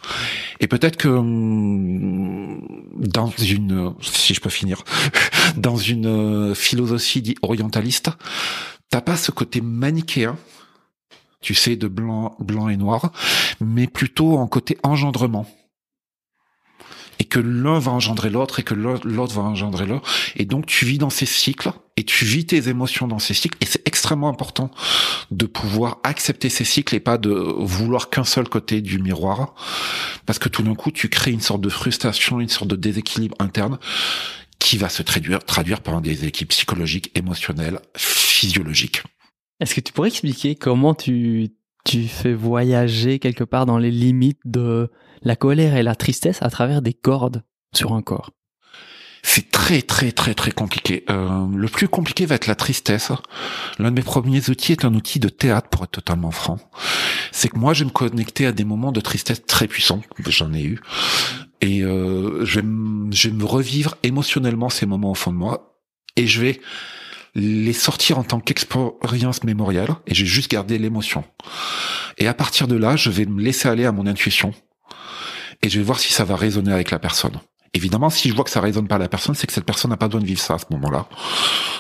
[0.60, 2.62] Et peut-être que hum,
[2.96, 4.84] dans une, si je peux finir,
[5.58, 8.12] dans une euh, philosophie dit orientaliste,
[8.90, 10.38] t'as pas ce côté manichéen,
[11.42, 13.12] tu sais, de blanc, blanc et noir,
[13.62, 15.46] mais plutôt en côté engendrement
[17.30, 20.10] que l'un va engendrer l'autre et que l'autre va engendrer l'autre.
[20.36, 23.58] Et donc tu vis dans ces cycles et tu vis tes émotions dans ces cycles
[23.62, 24.72] et c'est extrêmement important
[25.32, 29.54] de pouvoir accepter ces cycles et pas de vouloir qu'un seul côté du miroir
[30.26, 33.36] parce que tout d'un coup tu crées une sorte de frustration, une sorte de déséquilibre
[33.40, 33.80] interne
[34.60, 39.04] qui va se traduire, traduire par des équipes psychologiques, émotionnelles, physiologique.
[39.60, 41.50] Est-ce que tu pourrais expliquer comment tu,
[41.86, 44.90] tu fais voyager quelque part dans les limites de
[45.22, 48.32] la colère et la tristesse à travers des cordes sur un corps
[49.22, 51.04] C'est très très très très compliqué.
[51.10, 53.12] Euh, le plus compliqué va être la tristesse.
[53.78, 56.58] L'un de mes premiers outils est un outil de théâtre, pour être totalement franc.
[57.32, 60.02] C'est que moi, je vais me connecter à des moments de tristesse très puissants.
[60.28, 60.80] J'en ai eu.
[61.62, 62.68] Et euh, je, vais
[63.12, 65.76] je vais me revivre émotionnellement ces moments au fond de moi.
[66.16, 66.62] Et je vais
[67.36, 69.96] les sortir en tant qu'expérience mémoriale.
[70.08, 71.24] Et j'ai juste gardé l'émotion.
[72.18, 74.54] Et à partir de là, je vais me laisser aller à mon intuition.
[75.62, 77.40] Et je vais voir si ça va résonner avec la personne.
[77.74, 79.92] Évidemment, si je vois que ça résonne pas à la personne, c'est que cette personne
[79.92, 81.08] n'a pas besoin de vivre ça à ce moment-là.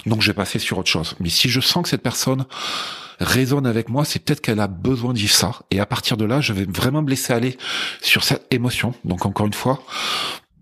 [0.05, 1.15] Donc je vais passer sur autre chose.
[1.19, 2.45] Mais si je sens que cette personne
[3.19, 5.53] résonne avec moi, c'est peut-être qu'elle a besoin de vivre ça.
[5.71, 7.57] Et à partir de là, je vais vraiment me laisser aller
[8.01, 8.93] sur cette émotion.
[9.03, 9.81] Donc encore une fois,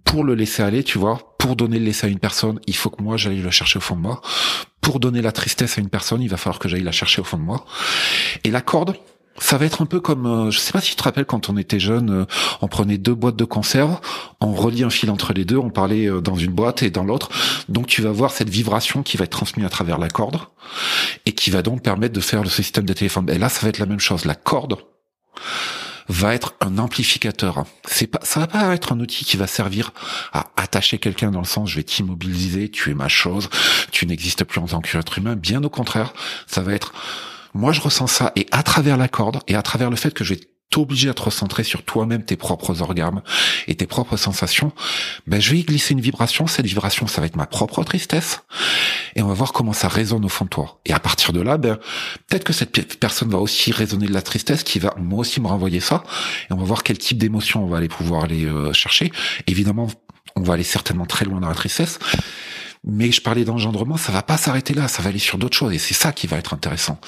[0.06, 2.90] pour le laisser aller, tu vois, pour donner le laisser à une personne, il faut
[2.90, 4.22] que moi j'aille le chercher au fond de moi.
[4.80, 7.26] Pour donner la tristesse à une personne, il va falloir que j'aille la chercher au
[7.26, 7.66] fond de moi.
[8.46, 8.96] Et la corde,
[9.40, 11.50] ça va être un peu comme, euh, je sais pas si tu te rappelles quand
[11.50, 12.26] on était jeune, euh,
[12.62, 14.00] on prenait deux boîtes de conserve,
[14.42, 17.04] on relie un fil entre les deux, on parlait euh, dans une boîte et dans
[17.04, 17.30] l'autre.
[17.70, 20.40] Donc tu vas voir cette vibration qui va être transmise à travers la corde
[21.26, 23.30] et qui va donc permettre de faire le système de téléphone.
[23.30, 24.26] Et là, ça va être la même chose.
[24.26, 24.78] La corde
[26.10, 27.66] va être un amplificateur.
[27.86, 29.92] C'est pas, ça va pas être un outil qui va servir
[30.32, 33.50] à attacher quelqu'un dans le sens je vais t'immobiliser, tu es ma chose,
[33.92, 35.36] tu n'existes plus en tant qu'être humain.
[35.36, 36.14] Bien au contraire,
[36.48, 36.94] ça va être
[37.54, 40.24] moi, je ressens ça et à travers la corde et à travers le fait que
[40.24, 43.22] je vais t'obliger à te recentrer sur toi-même, tes propres organes
[43.68, 44.74] et tes propres sensations,
[45.26, 46.46] ben, je vais y glisser une vibration.
[46.46, 48.42] Cette vibration, ça va être ma propre tristesse.
[49.16, 50.82] Et on va voir comment ça résonne au fond de toi.
[50.86, 51.78] Et à partir de là, ben,
[52.28, 55.48] peut-être que cette personne va aussi résonner de la tristesse qui va moi aussi me
[55.48, 56.04] renvoyer ça.
[56.50, 59.12] Et on va voir quel type d'émotion on va aller pouvoir aller euh, chercher.
[59.48, 59.88] Évidemment,
[60.36, 61.98] on va aller certainement très loin dans la tristesse.
[62.90, 65.74] Mais je parlais d'engendrement, ça va pas s'arrêter là, ça va aller sur d'autres choses
[65.74, 67.00] et c'est ça qui va être intéressant.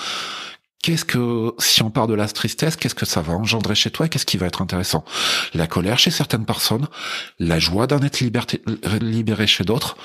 [0.83, 4.07] Qu'est-ce que, si on part de la tristesse, qu'est-ce que ça va engendrer chez toi
[4.07, 5.05] qu'est-ce qui va être intéressant?
[5.53, 6.87] La colère chez certaines personnes,
[7.37, 9.97] la joie d'en être libéré chez d'autres,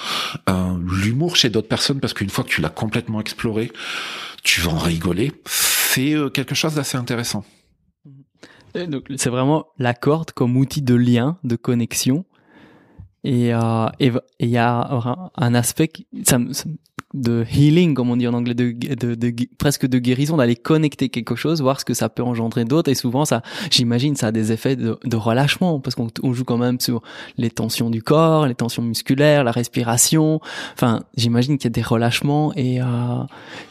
[0.48, 3.72] euh, l'humour chez d'autres personnes parce qu'une fois que tu l'as complètement exploré,
[4.44, 5.32] tu vas en rigoler.
[5.46, 7.44] C'est euh, quelque chose d'assez intéressant.
[8.74, 12.24] C'est vraiment la corde comme outil de lien, de connexion
[13.24, 15.90] et euh, il y a un aspect
[17.14, 21.08] de healing, comme on dit en anglais, de, de, de presque de guérison, d'aller connecter
[21.08, 22.90] quelque chose, voir ce que ça peut engendrer d'autres.
[22.90, 26.58] Et souvent, ça, j'imagine, ça a des effets de, de relâchement, parce qu'on joue quand
[26.58, 27.02] même sur
[27.38, 30.40] les tensions du corps, les tensions musculaires, la respiration.
[30.74, 32.84] Enfin, j'imagine qu'il y a des relâchements et euh,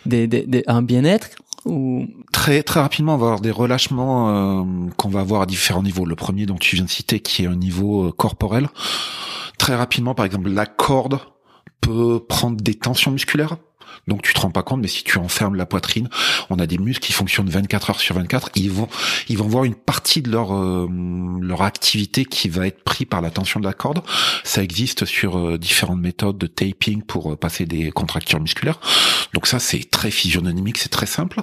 [0.05, 1.27] des, des, des, un bien-être.
[1.65, 2.08] Ou...
[2.32, 4.63] Très très rapidement, on va avoir des relâchements euh,
[4.97, 6.06] qu'on va avoir à différents niveaux.
[6.06, 8.67] Le premier dont tu viens de citer, qui est un niveau euh, corporel
[9.63, 11.19] très rapidement, par exemple, la corde
[11.80, 13.56] peut prendre des tensions musculaires.
[14.08, 16.10] Donc tu te rends pas compte, mais si tu enfermes la poitrine,
[16.49, 18.49] on a des muscles qui fonctionnent 24 heures sur 24.
[18.56, 18.88] Ils vont,
[19.29, 20.88] ils vont voir une partie de leur euh,
[21.41, 24.01] leur activité qui va être pris par la tension de la corde.
[24.43, 28.79] Ça existe sur euh, différentes méthodes de taping pour euh, passer des contractures musculaires.
[29.34, 31.41] Donc ça c'est très physionomique, c'est très simple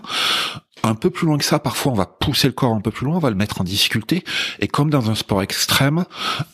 [0.82, 3.06] un peu plus loin que ça, parfois on va pousser le corps un peu plus
[3.06, 4.24] loin, on va le mettre en difficulté.
[4.60, 6.04] Et comme dans un sport extrême,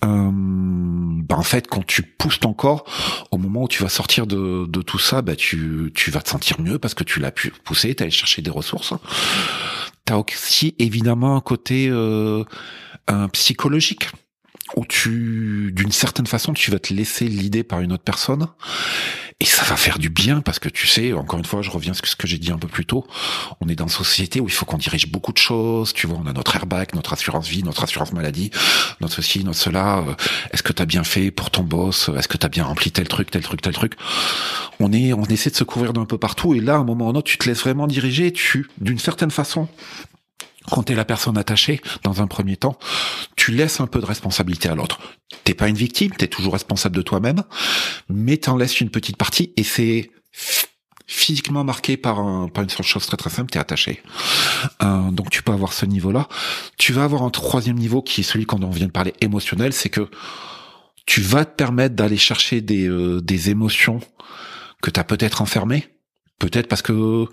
[0.04, 2.84] euh, bah en fait, quand tu pousses ton corps,
[3.30, 6.78] au moment où tu vas sortir de, tout ça, bah tu, vas te sentir mieux
[6.78, 8.94] parce que tu l'as pu pousser, tu allé chercher des ressources.
[10.04, 12.44] T'as aussi évidemment un côté euh,
[13.32, 14.08] psychologique
[14.74, 18.48] où tu, d'une certaine façon, tu vas te laisser l'idée par une autre personne.
[19.38, 21.92] Et ça va faire du bien parce que tu sais, encore une fois, je reviens
[21.92, 23.06] sur ce que j'ai dit un peu plus tôt.
[23.60, 25.92] On est dans une société où il faut qu'on dirige beaucoup de choses.
[25.92, 28.50] Tu vois, on a notre airbag, notre assurance vie, notre assurance maladie,
[29.02, 29.98] notre ceci, notre cela.
[29.98, 30.14] Euh,
[30.52, 32.08] est-ce que t'as bien fait pour ton boss?
[32.16, 33.92] Est-ce que t'as bien rempli tel truc, tel truc, tel truc?
[34.80, 36.54] On est, on essaie de se couvrir d'un peu partout.
[36.54, 38.32] Et là, à un moment ou un autre, tu te laisses vraiment diriger.
[38.32, 39.68] Tu, d'une certaine façon,
[40.70, 42.78] quand t'es la personne attachée, dans un premier temps,
[43.36, 45.00] tu laisses un peu de responsabilité à l'autre.
[45.44, 47.42] T'es pas une victime, t'es toujours responsable de toi-même,
[48.08, 50.10] mais t'en laisses une petite partie et c'est
[51.06, 54.02] physiquement marqué par, un, par une chose très très simple, t'es attaché.
[54.82, 56.28] Euh, donc tu peux avoir ce niveau-là.
[56.78, 59.72] Tu vas avoir un troisième niveau qui est celui quand on vient de parler émotionnel,
[59.72, 60.08] c'est que
[61.06, 64.00] tu vas te permettre d'aller chercher des, euh, des émotions
[64.82, 65.88] que t'as peut-être enfermées,
[66.38, 67.26] Peut-être parce que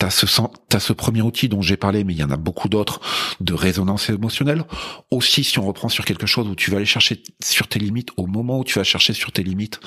[0.00, 3.00] tu ce, ce premier outil dont j'ai parlé, mais il y en a beaucoup d'autres
[3.40, 4.64] de résonance émotionnelle.
[5.10, 8.10] Aussi, si on reprend sur quelque chose où tu vas aller chercher sur tes limites,
[8.16, 9.80] au moment où tu vas chercher sur tes limites,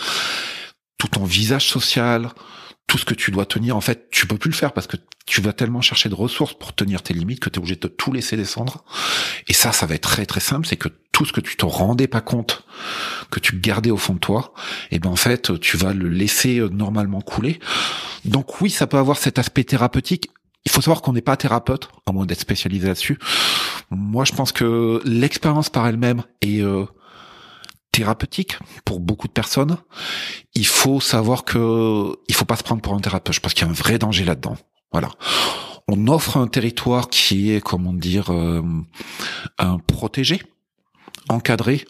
[0.99, 2.29] tout ton visage social,
[2.91, 4.97] tout ce que tu dois tenir, en fait, tu peux plus le faire parce que
[5.25, 7.87] tu vas tellement chercher de ressources pour tenir tes limites que tu es obligé de
[7.87, 8.83] tout laisser descendre.
[9.47, 11.63] Et ça, ça va être très très simple, c'est que tout ce que tu te
[11.65, 12.65] rendais pas compte,
[13.29, 14.53] que tu gardais au fond de toi,
[14.91, 17.61] et ben en fait, tu vas le laisser euh, normalement couler.
[18.25, 20.29] Donc oui, ça peut avoir cet aspect thérapeutique.
[20.65, 23.19] Il faut savoir qu'on n'est pas thérapeute, à moins d'être spécialisé là-dessus.
[23.89, 26.83] Moi, je pense que l'expérience par elle-même est euh,
[27.91, 29.77] thérapeutique pour beaucoup de personnes.
[30.53, 33.35] Il faut savoir que il faut pas se prendre pour un thérapeute.
[33.35, 34.57] Je pense qu'il y a un vrai danger là-dedans.
[34.91, 35.09] Voilà.
[35.87, 38.61] On offre un territoire qui est, comment dire, euh,
[39.57, 40.41] un protégé,
[41.27, 41.85] encadré,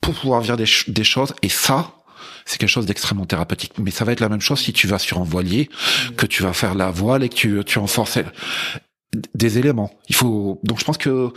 [0.00, 1.34] pour pouvoir dire des, des choses.
[1.42, 1.94] Et ça,
[2.44, 3.72] c'est quelque chose d'extrêmement thérapeutique.
[3.78, 5.68] Mais ça va être la même chose si tu vas sur un voilier,
[6.16, 8.18] que tu vas faire la voile et que tu, tu renforces
[9.34, 9.90] des éléments.
[10.08, 11.32] Il faut donc je pense que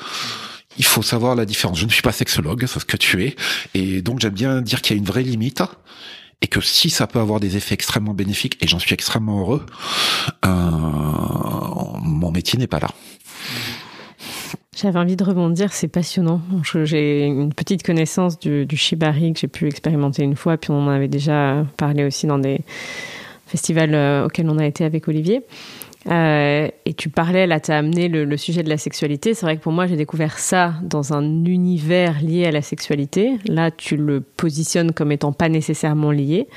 [0.78, 1.80] il faut savoir la différence.
[1.80, 3.36] Je ne suis pas sexologue, c'est ce que tu es,
[3.74, 5.62] et donc j'aime bien dire qu'il y a une vraie limite
[6.42, 9.66] et que si ça peut avoir des effets extrêmement bénéfiques, et j'en suis extrêmement heureux,
[10.46, 12.90] euh, mon métier n'est pas là.
[14.76, 16.40] J'avais envie de rebondir, c'est passionnant.
[16.84, 20.86] J'ai une petite connaissance du, du shibari que j'ai pu expérimenter une fois, puis on
[20.86, 22.62] en avait déjà parlé aussi dans des
[23.48, 25.42] festivals euh, auxquels on a été avec Olivier.
[26.10, 29.34] Euh, et tu parlais, là, tu as amené le, sujet de la sexualité.
[29.34, 33.38] C'est vrai que pour moi, j'ai découvert ça dans un univers lié à la sexualité.
[33.46, 36.48] Là, tu le positionnes comme étant pas nécessairement lié.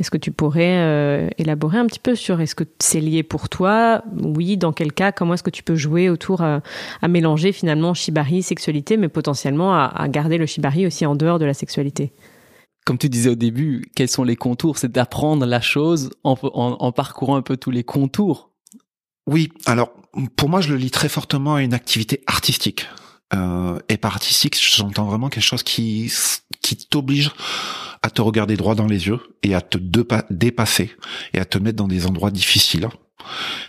[0.00, 3.48] Est-ce que tu pourrais euh, élaborer un petit peu sur est-ce que c'est lié pour
[3.48, 4.02] toi?
[4.20, 5.12] Oui, dans quel cas?
[5.12, 6.58] Comment est-ce que tu peux jouer autour euh,
[7.00, 11.38] à mélanger finalement shibari, sexualité, mais potentiellement à, à garder le shibari aussi en dehors
[11.38, 12.12] de la sexualité?
[12.84, 14.78] Comme tu disais au début, quels sont les contours?
[14.78, 18.50] C'est d'apprendre la chose en parcourant un peu tous les contours.
[19.26, 19.92] Oui, alors
[20.36, 22.86] pour moi, je le lis très fortement à une activité artistique.
[23.34, 26.12] Euh, et par artistique, j'entends vraiment quelque chose qui
[26.62, 27.30] qui t'oblige
[28.02, 29.78] à te regarder droit dans les yeux et à te
[30.30, 30.92] dépasser
[31.34, 32.88] et à te mettre dans des endroits difficiles.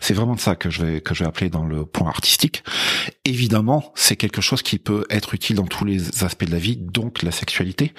[0.01, 2.63] C'est vraiment de ça que je vais que je vais appeler dans le point artistique.
[3.25, 6.77] Évidemment, c'est quelque chose qui peut être utile dans tous les aspects de la vie,
[6.77, 7.93] donc la sexualité.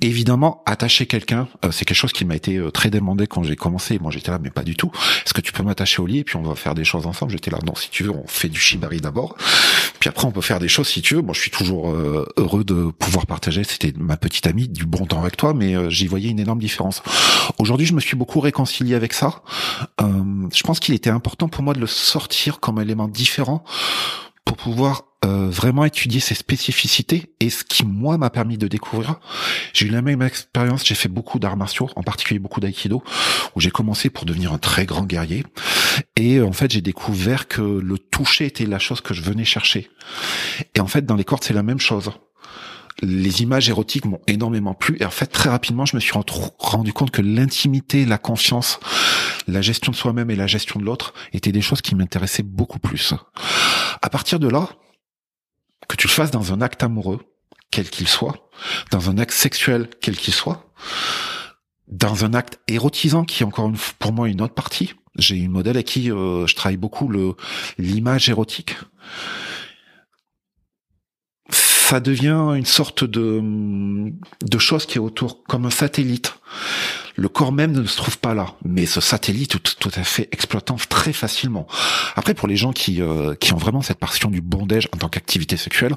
[0.00, 3.56] Évidemment, attacher quelqu'un, euh, c'est quelque chose qui m'a été euh, très demandé quand j'ai
[3.56, 3.98] commencé.
[3.98, 4.90] Moi, j'étais là, mais pas du tout.
[5.24, 7.32] Est-ce que tu peux m'attacher au lit et puis on va faire des choses ensemble?
[7.32, 9.36] J'étais là, non, si tu veux, on fait du shibari d'abord.
[10.04, 11.22] Puis après, on peut faire des choses si tu veux.
[11.22, 13.64] Moi, je suis toujours euh, heureux de pouvoir partager.
[13.64, 16.58] C'était ma petite amie, du bon temps avec toi, mais euh, j'y voyais une énorme
[16.58, 17.02] différence.
[17.56, 19.40] Aujourd'hui, je me suis beaucoup réconcilié avec ça.
[20.02, 20.06] Euh,
[20.52, 23.64] je pense qu'il était important pour moi de le sortir comme élément différent
[24.44, 29.18] pour pouvoir euh, vraiment étudier ses spécificités et ce qui moi m'a permis de découvrir.
[29.72, 33.02] J'ai eu la même expérience, j'ai fait beaucoup d'arts martiaux, en particulier beaucoup d'aïkido,
[33.54, 35.44] où j'ai commencé pour devenir un très grand guerrier.
[36.16, 39.44] Et euh, en fait, j'ai découvert que le toucher était la chose que je venais
[39.44, 39.90] chercher.
[40.74, 42.10] Et en fait, dans les cordes, c'est la même chose.
[43.02, 46.24] Les images érotiques m'ont énormément plu et en fait très rapidement je me suis rend-
[46.58, 48.78] rendu compte que l'intimité, la confiance,
[49.48, 52.78] la gestion de soi-même et la gestion de l'autre étaient des choses qui m'intéressaient beaucoup
[52.78, 53.12] plus.
[54.00, 54.68] À partir de là,
[55.88, 57.20] que tu le fasses dans un acte amoureux,
[57.70, 58.50] quel qu'il soit,
[58.90, 60.70] dans un acte sexuel, quel qu'il soit,
[61.88, 64.94] dans un acte érotisant qui est encore une, pour moi une autre partie.
[65.16, 67.10] J'ai une modèle avec qui euh, je travaille beaucoup
[67.78, 68.76] l'image érotique.
[71.50, 73.42] Ça devient une sorte de
[74.42, 76.34] de chose qui est autour comme un satellite.
[77.16, 80.28] Le corps même ne se trouve pas là, mais ce satellite tout, tout à fait
[80.32, 81.66] exploitant très facilement.
[82.16, 85.08] Après, pour les gens qui euh, qui ont vraiment cette passion du bondage en tant
[85.08, 85.94] qu'activité sexuelle,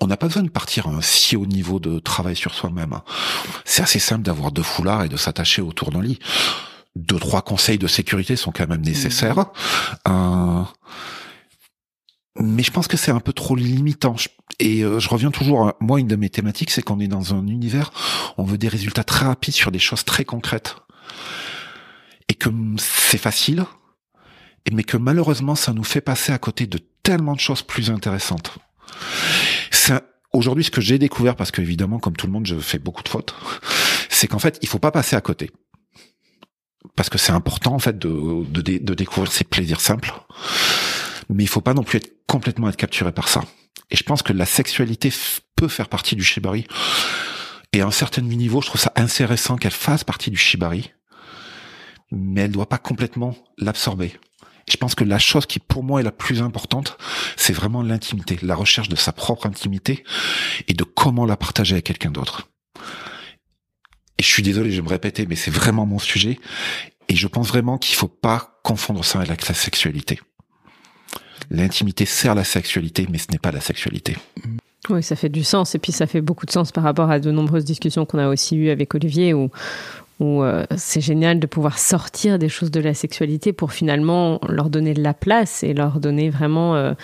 [0.00, 2.98] on n'a pas besoin de partir à un si haut niveau de travail sur soi-même.
[3.64, 6.18] C'est assez simple d'avoir deux foulards et de s'attacher autour d'un lit.
[6.96, 9.46] Deux trois conseils de sécurité sont quand même nécessaires.
[10.08, 10.62] Euh,
[12.38, 14.16] mais je pense que c'est un peu trop limitant.
[14.60, 17.34] Et euh, je reviens toujours, à, moi, une de mes thématiques, c'est qu'on est dans
[17.34, 17.92] un univers,
[18.36, 20.76] on veut des résultats très rapides sur des choses très concrètes.
[22.28, 23.64] Et que c'est facile,
[24.72, 28.58] mais que malheureusement, ça nous fait passer à côté de tellement de choses plus intéressantes.
[29.88, 30.00] Un-
[30.34, 33.02] Aujourd'hui, ce que j'ai découvert, parce que évidemment, comme tout le monde, je fais beaucoup
[33.02, 33.34] de fautes,
[34.10, 35.50] c'est qu'en fait, il faut pas passer à côté.
[36.96, 40.12] Parce que c'est important, en fait, de, de, de découvrir ces plaisirs simples
[41.28, 43.44] mais il faut pas non plus être complètement être capturé par ça.
[43.90, 45.12] Et je pense que la sexualité
[45.56, 46.66] peut faire partie du shibari.
[47.72, 50.92] Et à un certain niveau, je trouve ça intéressant qu'elle fasse partie du shibari,
[52.10, 54.18] mais elle doit pas complètement l'absorber.
[54.70, 56.98] Je pense que la chose qui pour moi est la plus importante,
[57.36, 60.04] c'est vraiment l'intimité, la recherche de sa propre intimité
[60.66, 62.48] et de comment la partager avec quelqu'un d'autre.
[64.18, 66.38] Et je suis désolé, je vais me répéter, mais c'est vraiment mon sujet.
[67.08, 70.20] Et je pense vraiment qu'il faut pas confondre ça avec la sexualité.
[71.50, 74.16] L'intimité sert la sexualité, mais ce n'est pas la sexualité.
[74.90, 75.74] Oui, ça fait du sens.
[75.74, 78.28] Et puis, ça fait beaucoup de sens par rapport à de nombreuses discussions qu'on a
[78.28, 79.50] aussi eues avec Olivier où
[80.20, 84.68] où euh, c'est génial de pouvoir sortir des choses de la sexualité pour finalement leur
[84.68, 86.94] donner de la place et leur donner vraiment euh,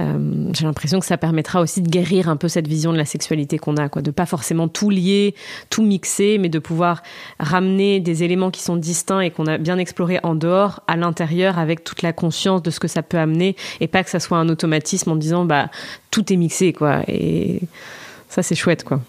[0.00, 3.04] euh, j'ai l'impression que ça permettra aussi de guérir un peu cette vision de la
[3.04, 5.34] sexualité qu'on a, quoi, de pas forcément tout lier,
[5.68, 7.02] tout mixer, mais de pouvoir
[7.38, 11.58] ramener des éléments qui sont distincts et qu'on a bien exploré en dehors, à l'intérieur,
[11.58, 14.38] avec toute la conscience de ce que ça peut amener, et pas que ça soit
[14.38, 15.68] un automatisme en disant bah
[16.10, 17.02] tout est mixé, quoi.
[17.08, 17.60] Et
[18.28, 19.00] ça c'est chouette, quoi.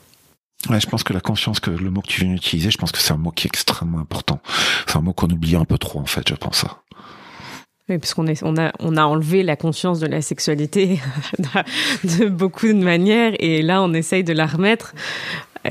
[0.70, 2.92] Ouais, je pense que la conscience, que le mot que tu viens d'utiliser, je pense
[2.92, 4.42] que c'est un mot qui est extrêmement important.
[4.86, 6.84] C'est un mot qu'on oublie un peu trop, en fait, je pense ça.
[8.00, 11.00] Puisqu'on on a, enlevé la conscience de la sexualité
[12.04, 14.94] de beaucoup de manières, et là, on essaye de la remettre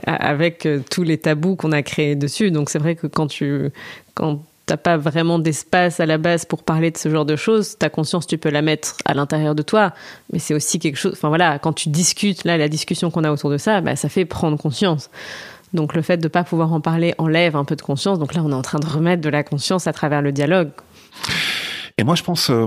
[0.06, 2.50] avec euh, tous les tabous qu'on a créés dessus.
[2.50, 3.70] Donc, c'est vrai que quand tu,
[4.14, 7.76] quand t'as pas vraiment d'espace à la base pour parler de ce genre de choses,
[7.76, 9.92] ta conscience, tu peux la mettre à l'intérieur de toi,
[10.32, 11.14] mais c'est aussi quelque chose.
[11.14, 14.08] Enfin voilà, quand tu discutes, là, la discussion qu'on a autour de ça, bah, ça
[14.08, 15.10] fait prendre conscience.
[15.72, 18.18] Donc le fait de pas pouvoir en parler enlève un peu de conscience.
[18.18, 20.70] Donc là, on est en train de remettre de la conscience à travers le dialogue.
[22.00, 22.66] Et moi, je pense, euh,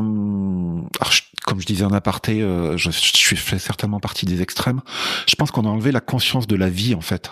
[1.48, 4.82] comme je disais en aparté, euh, je, je fais certainement partie des extrêmes.
[5.28, 7.32] Je pense qu'on a enlevé la conscience de la vie, en fait,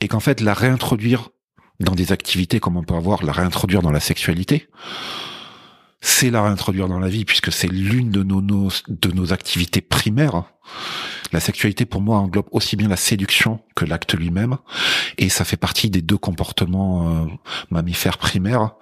[0.00, 1.28] et qu'en fait, la réintroduire
[1.78, 4.66] dans des activités comme on peut avoir, la réintroduire dans la sexualité,
[6.06, 9.80] c'est la réintroduire dans la vie, puisque c'est l'une de nos, nos, de nos activités
[9.80, 10.44] primaires.
[11.32, 14.58] La sexualité, pour moi, englobe aussi bien la séduction que l'acte lui-même,
[15.16, 17.26] et ça fait partie des deux comportements euh,
[17.70, 18.74] mammifères primaires.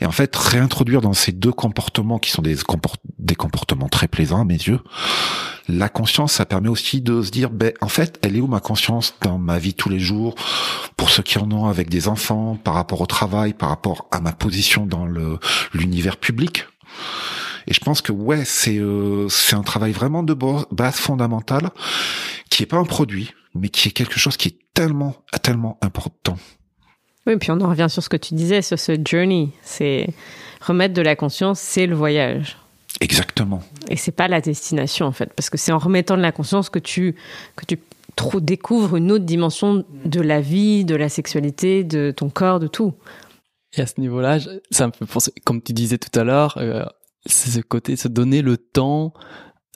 [0.00, 2.54] Et en fait, réintroduire dans ces deux comportements, qui sont des,
[3.20, 4.80] des comportements très plaisants à mes yeux,
[5.68, 8.60] la conscience, ça permet aussi de se dire, ben, en fait, elle est où ma
[8.60, 10.34] conscience dans ma vie tous les jours,
[10.96, 14.20] pour ceux qui en ont avec des enfants, par rapport au travail, par rapport à
[14.20, 15.38] ma position dans le
[15.72, 16.64] l'univers public.
[17.66, 20.34] Et je pense que ouais, c'est euh, c'est un travail vraiment de
[20.72, 21.70] base fondamentale,
[22.50, 26.36] qui est pas un produit, mais qui est quelque chose qui est tellement tellement important.
[27.26, 29.50] Oui, puis on en revient sur ce que tu disais, sur ce journey.
[29.62, 30.08] C'est
[30.62, 32.56] remettre de la conscience, c'est le voyage.
[33.00, 33.62] Exactement.
[33.88, 36.68] Et c'est pas la destination en fait, parce que c'est en remettant de la conscience
[36.68, 37.16] que tu
[37.56, 37.78] que tu
[38.40, 42.94] découvres une autre dimension de la vie, de la sexualité, de ton corps, de tout.
[43.76, 44.38] Et à ce niveau-là,
[44.70, 46.84] ça me fait penser, comme tu disais tout à l'heure, euh,
[47.24, 49.14] c'est ce côté, se donner le temps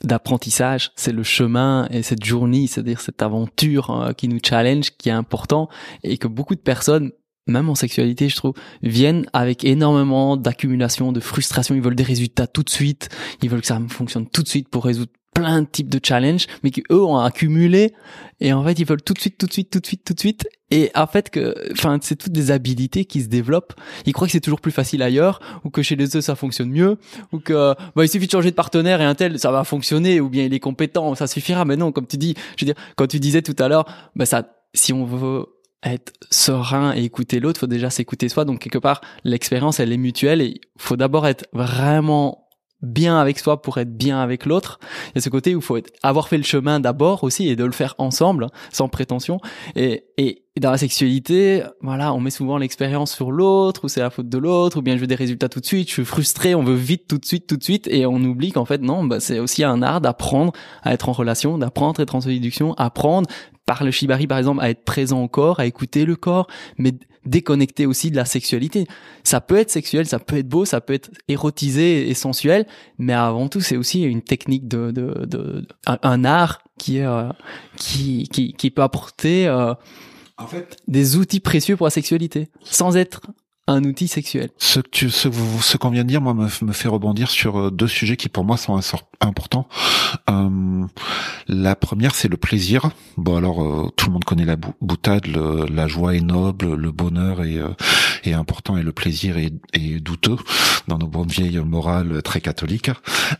[0.03, 5.09] d'apprentissage, c'est le chemin et cette journée, c'est-à-dire cette aventure hein, qui nous challenge, qui
[5.09, 5.69] est important
[6.03, 7.11] et que beaucoup de personnes
[7.47, 11.75] même en sexualité, je trouve, viennent avec énormément d'accumulation, de frustration.
[11.75, 13.09] Ils veulent des résultats tout de suite.
[13.41, 16.47] Ils veulent que ça fonctionne tout de suite pour résoudre plein de types de challenges,
[16.63, 17.93] mais qu'eux ont accumulé.
[18.39, 20.13] Et en fait, ils veulent tout de suite, tout de suite, tout de suite, tout
[20.13, 20.47] de suite.
[20.71, 23.73] Et en fait, que, enfin, c'est toutes des habilités qui se développent.
[24.05, 26.69] Ils croient que c'est toujours plus facile ailleurs, ou que chez les eux ça fonctionne
[26.69, 26.97] mieux,
[27.33, 30.21] ou que, bah, il suffit de changer de partenaire et un tel, ça va fonctionner,
[30.21, 31.65] ou bien il est compétent, ça suffira.
[31.65, 34.25] Mais non, comme tu dis, je veux dire, quand tu disais tout à l'heure, bah,
[34.25, 35.45] ça, si on veut
[35.85, 38.45] être serein et écouter l'autre, faut déjà s'écouter soi.
[38.45, 42.45] Donc quelque part, l'expérience elle est mutuelle et faut d'abord être vraiment
[42.81, 44.79] bien avec soi pour être bien avec l'autre.
[45.07, 47.63] Il y a ce côté où faut avoir fait le chemin d'abord aussi et de
[47.63, 49.39] le faire ensemble, sans prétention.
[49.75, 54.09] Et, et, dans la sexualité, voilà, on met souvent l'expérience sur l'autre, ou c'est la
[54.09, 56.55] faute de l'autre, ou bien je veux des résultats tout de suite, je suis frustré,
[56.55, 59.03] on veut vite, tout de suite, tout de suite, et on oublie qu'en fait non,
[59.03, 62.73] bah, c'est aussi un art d'apprendre à être en relation, d'apprendre à être en séduction,
[62.75, 63.29] apprendre
[63.65, 66.93] par le shibari par exemple à être présent au corps, à écouter le corps, mais
[67.25, 68.85] déconnecté aussi de la sexualité.
[69.23, 72.65] Ça peut être sexuel, ça peut être beau, ça peut être érotisé et sensuel,
[72.97, 77.29] mais avant tout c'est aussi une technique de, de, de un, art qui euh,
[77.75, 79.73] qui, qui qui peut apporter euh,
[80.37, 83.21] en fait des outils précieux pour la sexualité sans être
[83.67, 84.49] un outil sexuel.
[84.57, 85.27] Ce que tu, ce,
[85.61, 88.29] ce qu'on vient de dire, moi, me, me, fait rebondir sur euh, deux sujets qui
[88.29, 88.79] pour moi sont
[89.21, 89.67] importants.
[90.29, 90.85] Euh,
[91.47, 92.91] la première, c'est le plaisir.
[93.17, 97.43] Bon, alors euh, tout le monde connaît la boutade, la joie est noble, le bonheur
[97.43, 97.69] est, euh,
[98.23, 100.37] est important et le plaisir est, est, douteux
[100.87, 102.91] dans nos bonnes vieilles morales très catholiques.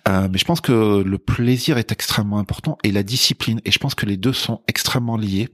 [0.08, 3.62] mais je pense que le plaisir est extrêmement important et la discipline.
[3.66, 5.50] Et je pense que les deux sont extrêmement liés.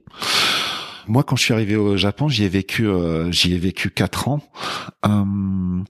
[1.08, 4.28] Moi, quand je suis arrivé au Japon, j'y ai vécu, euh, j'y ai vécu quatre
[4.28, 4.40] ans.
[5.06, 5.82] Euh,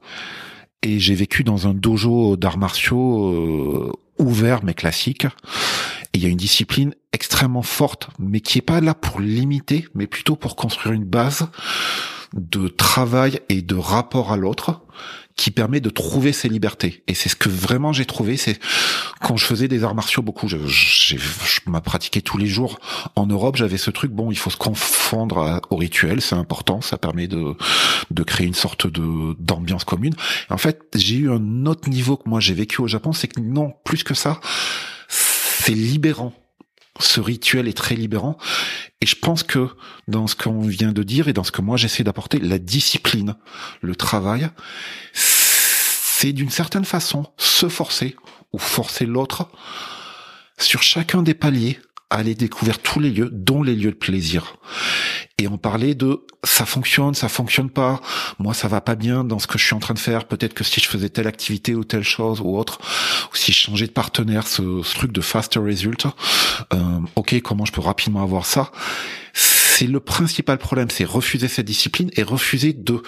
[0.83, 5.27] et j'ai vécu dans un dojo d'arts martiaux euh, ouvert mais classique.
[6.14, 9.87] Et il y a une discipline extrêmement forte, mais qui est pas là pour limiter,
[9.94, 11.48] mais plutôt pour construire une base
[12.33, 14.81] de travail et de rapport à l'autre
[15.37, 17.03] qui permet de trouver ses libertés.
[17.07, 18.59] Et c'est ce que vraiment j'ai trouvé, c'est
[19.21, 22.79] quand je faisais des arts martiaux beaucoup, je, je, je m'as pratiqué tous les jours
[23.17, 26.98] en Europe, j'avais ce truc, bon, il faut se confondre au rituel, c'est important, ça
[26.98, 27.54] permet de,
[28.11, 30.15] de créer une sorte de d'ambiance commune.
[30.50, 33.40] en fait, j'ai eu un autre niveau que moi j'ai vécu au Japon, c'est que
[33.40, 34.40] non, plus que ça,
[35.09, 36.33] c'est libérant.
[37.00, 38.37] Ce rituel est très libérant
[39.00, 39.69] Et je pense que
[40.09, 43.35] dans ce qu'on vient de dire et dans ce que moi j'essaie d'apporter, la discipline,
[43.81, 44.50] le travail,
[46.23, 48.14] c'est d'une certaine façon se forcer
[48.52, 49.48] ou forcer l'autre
[50.56, 54.54] sur chacun des paliers à aller découvrir tous les lieux, dont les lieux de plaisir.
[55.38, 58.00] Et on parlait de ça fonctionne, ça fonctionne pas,
[58.38, 60.54] moi ça va pas bien dans ce que je suis en train de faire, peut-être
[60.54, 62.79] que si je faisais telle activité ou telle chose ou autre,
[63.33, 66.06] ou si je changeais de partenaire, ce, ce truc de faster result,
[66.73, 68.70] euh, ok, comment je peux rapidement avoir ça?
[69.83, 73.02] C'est le principal problème, c'est refuser cette discipline et refuser de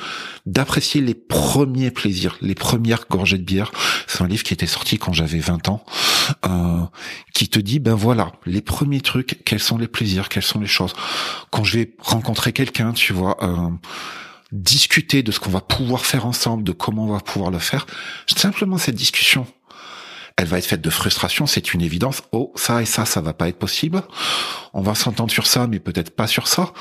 [0.45, 3.71] d'apprécier les premiers plaisirs, les premières gorgées de bière.
[4.09, 5.85] C'est un livre qui était sorti quand j'avais 20 ans,
[6.45, 6.81] euh,
[7.33, 10.67] qui te dit ben voilà les premiers trucs, quels sont les plaisirs, quelles sont les
[10.67, 10.95] choses.
[11.53, 13.37] Quand je vais rencontrer quelqu'un, tu vois.
[13.45, 13.71] Euh,
[14.51, 17.87] discuter de ce qu'on va pouvoir faire ensemble, de comment on va pouvoir le faire.
[18.27, 19.47] Simplement cette discussion,
[20.37, 22.23] elle va être faite de frustration, c'est une évidence.
[22.33, 24.03] Oh, ça et ça, ça va pas être possible.
[24.73, 26.73] On va s'entendre sur ça, mais peut-être pas sur ça.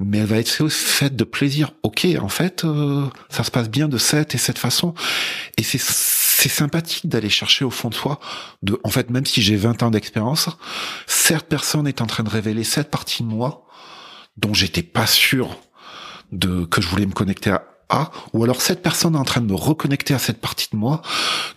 [0.00, 1.72] Mais elle va être faite de plaisir.
[1.82, 4.94] Ok, en fait, euh, ça se passe bien de cette et cette façon.
[5.56, 8.18] Et c'est c'est sympathique d'aller chercher au fond de soi.
[8.62, 10.48] De, en fait, même si j'ai 20 ans d'expérience,
[11.06, 13.66] cette personne est en train de révéler cette partie de moi
[14.38, 15.58] dont j'étais pas sûr
[16.32, 17.64] de que je voulais me connecter à
[18.32, 21.02] ou alors cette personne est en train de me reconnecter à cette partie de moi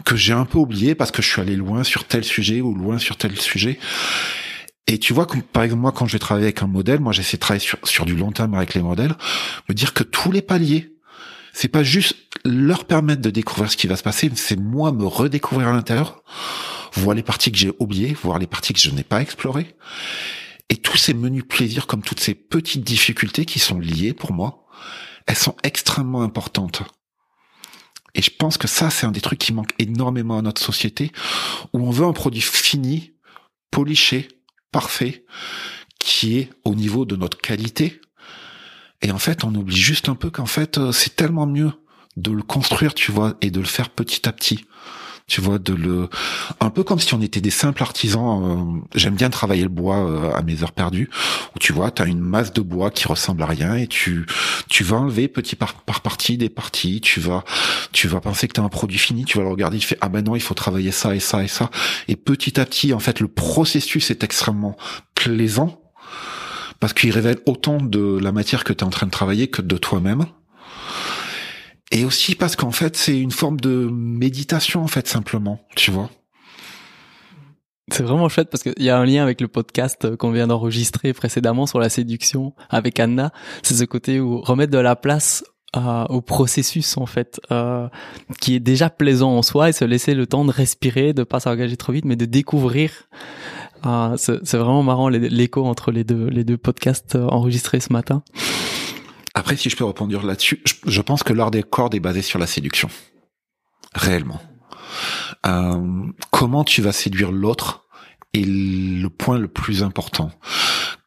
[0.06, 2.74] que j'ai un peu oublié parce que je suis allé loin sur tel sujet ou
[2.74, 3.80] loin sur tel sujet.
[4.88, 7.38] Et tu vois, par exemple, moi, quand je vais travailler avec un modèle, moi, j'essaie
[7.38, 9.16] de travailler sur, sur du long terme avec les modèles,
[9.70, 10.92] me dire que tous les paliers,
[11.54, 15.06] c'est pas juste leur permettre de découvrir ce qui va se passer, c'est moi me
[15.06, 16.24] redécouvrir à l'intérieur,
[16.96, 19.76] voir les parties que j'ai oubliées, voir les parties que je n'ai pas explorées,
[20.70, 24.66] et tous ces menus plaisirs comme toutes ces petites difficultés qui sont liées pour moi
[25.28, 26.84] elles sont extrêmement importantes.
[28.16, 31.12] Et je pense que ça, c'est un des trucs qui manque énormément à notre société,
[31.74, 33.14] où on veut un produit fini,
[33.72, 34.28] poliché,
[34.72, 35.26] parfait,
[36.00, 38.02] qui est au niveau de notre qualité.
[39.02, 41.72] Et en fait, on oublie juste un peu qu'en fait, euh, c'est tellement mieux
[42.16, 44.66] de le construire, tu vois, et de le faire petit à petit
[45.28, 46.10] tu vois, de le,
[46.60, 48.44] un peu comme si on était des simples artisans.
[48.44, 51.10] Euh, j'aime bien travailler le bois euh, à mes heures perdues,
[51.56, 54.26] où tu vois, tu as une masse de bois qui ressemble à rien et tu,
[54.70, 57.02] tu vas enlever petit par, par partie des parties.
[57.02, 57.44] Tu vas,
[57.92, 59.98] tu vas penser que tu as un produit fini, tu vas le regarder, tu fais
[60.02, 61.70] ah ben non, il faut travailler ça et ça et ça.
[62.08, 64.76] Et petit à petit, en fait, le processus est extrêmement
[65.16, 65.80] plaisant
[66.80, 69.62] parce qu'il révèle autant de la matière que tu es en train de travailler que
[69.62, 70.26] de toi-même.
[71.92, 76.10] Et aussi parce qu'en fait, c'est une forme de méditation, en fait, simplement, tu vois.
[77.92, 81.14] C'est vraiment chouette parce qu'il y a un lien avec le podcast qu'on vient d'enregistrer
[81.14, 83.32] précédemment sur la séduction avec Anna.
[83.62, 85.44] C'est ce côté où remettre de la place
[85.76, 87.88] euh, au processus en fait, euh,
[88.40, 91.40] qui est déjà plaisant en soi et se laisser le temps de respirer, de pas
[91.40, 92.92] s'engager trop vite, mais de découvrir.
[93.86, 98.24] Euh, c'est vraiment marrant l'écho entre les deux les deux podcasts enregistrés ce matin.
[99.34, 102.40] Après, si je peux répondre là-dessus, je, pense que l'art des cordes est basé sur
[102.40, 102.90] la séduction.
[103.96, 104.42] Réellement.
[105.46, 107.86] Euh, comment tu vas séduire l'autre
[108.34, 110.32] est le point le plus important.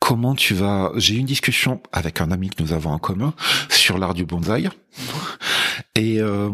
[0.00, 0.92] Comment tu vas...
[0.96, 3.34] J'ai eu une discussion avec un ami que nous avons en commun
[3.68, 4.68] sur l'art du bonsaï.
[5.94, 6.50] Et, euh,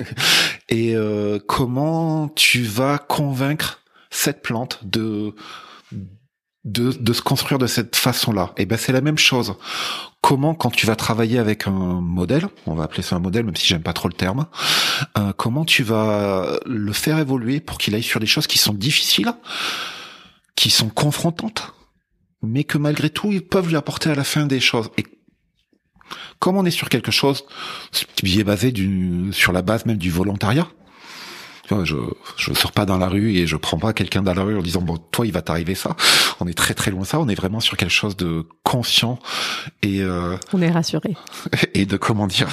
[0.68, 3.80] et euh, comment tu vas convaincre
[4.10, 5.34] cette plante de
[6.64, 8.52] de, de se construire de cette façon-là.
[8.56, 9.54] Et eh ben c'est la même chose.
[10.20, 13.56] Comment quand tu vas travailler avec un modèle, on va appeler ça un modèle même
[13.56, 14.46] si j'aime pas trop le terme,
[15.16, 18.74] euh, comment tu vas le faire évoluer pour qu'il aille sur des choses qui sont
[18.74, 19.32] difficiles,
[20.56, 21.72] qui sont confrontantes,
[22.42, 24.90] mais que malgré tout ils peuvent lui apporter à la fin des choses.
[24.98, 25.04] Et
[26.38, 27.44] comme on est sur quelque chose
[28.16, 30.68] qui est basé du, sur la base même du volontariat,
[31.84, 31.96] je
[32.36, 34.62] je sors pas dans la rue et je prends pas quelqu'un dans la rue en
[34.62, 35.96] disant bon toi il va t'arriver ça.
[36.40, 37.20] On est très très loin de ça.
[37.20, 39.18] On est vraiment sur quelque chose de conscient
[39.82, 41.16] et euh, on est rassuré
[41.74, 42.48] et de comment dire.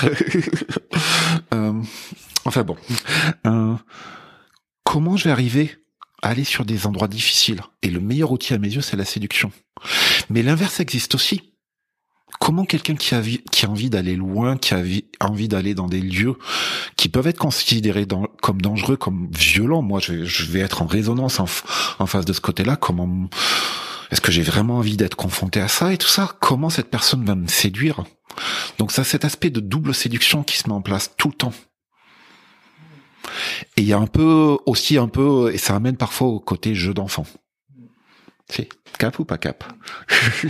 [1.54, 1.74] euh,
[2.46, 2.78] enfin bon,
[3.48, 3.74] euh,
[4.84, 5.78] comment je vais arriver
[6.22, 7.62] à aller sur des endroits difficiles?
[7.82, 9.52] Et le meilleur outil à mes yeux c'est la séduction.
[10.30, 11.55] Mais l'inverse existe aussi
[12.40, 13.22] comment quelqu'un qui a,
[13.68, 14.82] envie d'aller loin, qui a
[15.22, 16.38] envie d'aller dans des lieux
[16.96, 18.08] qui peuvent être considérés
[18.42, 21.46] comme dangereux, comme violents, moi je vais, je vais être en résonance en,
[22.06, 23.30] face de ce côté-là, comment
[24.12, 26.36] est-ce que j'ai vraiment envie d'être confronté à ça et tout ça?
[26.40, 28.04] Comment cette personne va me séduire?
[28.78, 31.54] Donc ça, cet aspect de double séduction qui se met en place tout le temps.
[33.78, 36.76] Et il y a un peu aussi un peu, et ça amène parfois au côté
[36.76, 37.26] jeu d'enfant.
[38.48, 38.70] C'est
[39.00, 39.64] cap ou pas cap?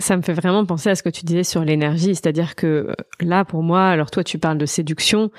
[0.00, 2.94] Ça me fait vraiment penser à ce que tu disais sur l'énergie, c'est-à-dire que euh,
[3.20, 5.30] là, pour moi, alors toi, tu parles de séduction,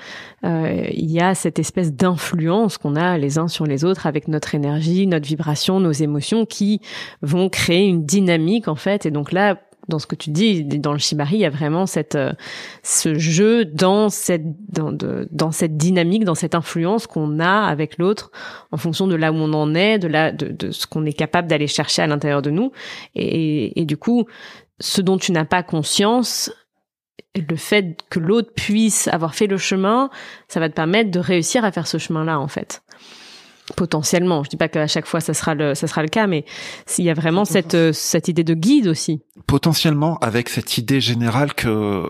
[0.44, 4.28] euh, il y a cette espèce d'influence qu'on a les uns sur les autres avec
[4.28, 6.80] notre énergie, notre vibration, nos émotions, qui
[7.20, 9.04] vont créer une dynamique en fait.
[9.04, 9.58] Et donc là,
[9.92, 12.32] dans ce que tu dis, dans le shibari, il y a vraiment cette euh,
[12.82, 17.98] ce jeu dans cette dans, de, dans cette dynamique, dans cette influence qu'on a avec
[17.98, 18.30] l'autre
[18.72, 21.46] en fonction de là où on en est, de là de, ce qu'on est capable
[21.46, 22.72] d'aller chercher à l'intérieur de nous.
[23.14, 24.26] Et, et du coup,
[24.80, 26.50] ce dont tu n'as pas conscience,
[27.36, 30.10] le fait que l'autre puisse avoir fait le chemin,
[30.48, 32.82] ça va te permettre de réussir à faire ce chemin-là, en fait
[33.74, 34.44] potentiellement.
[34.44, 36.44] Je dis pas qu'à chaque fois ça sera le ça sera le cas, mais
[36.86, 39.20] s'il y a vraiment cette euh, cette idée de guide aussi.
[39.46, 42.06] Potentiellement avec cette idée générale que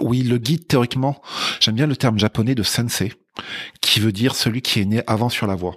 [0.00, 1.20] oui, le guide théoriquement,
[1.60, 3.12] j'aime bien le terme japonais de sensei,
[3.80, 5.76] qui veut dire celui qui est né avant sur la voie.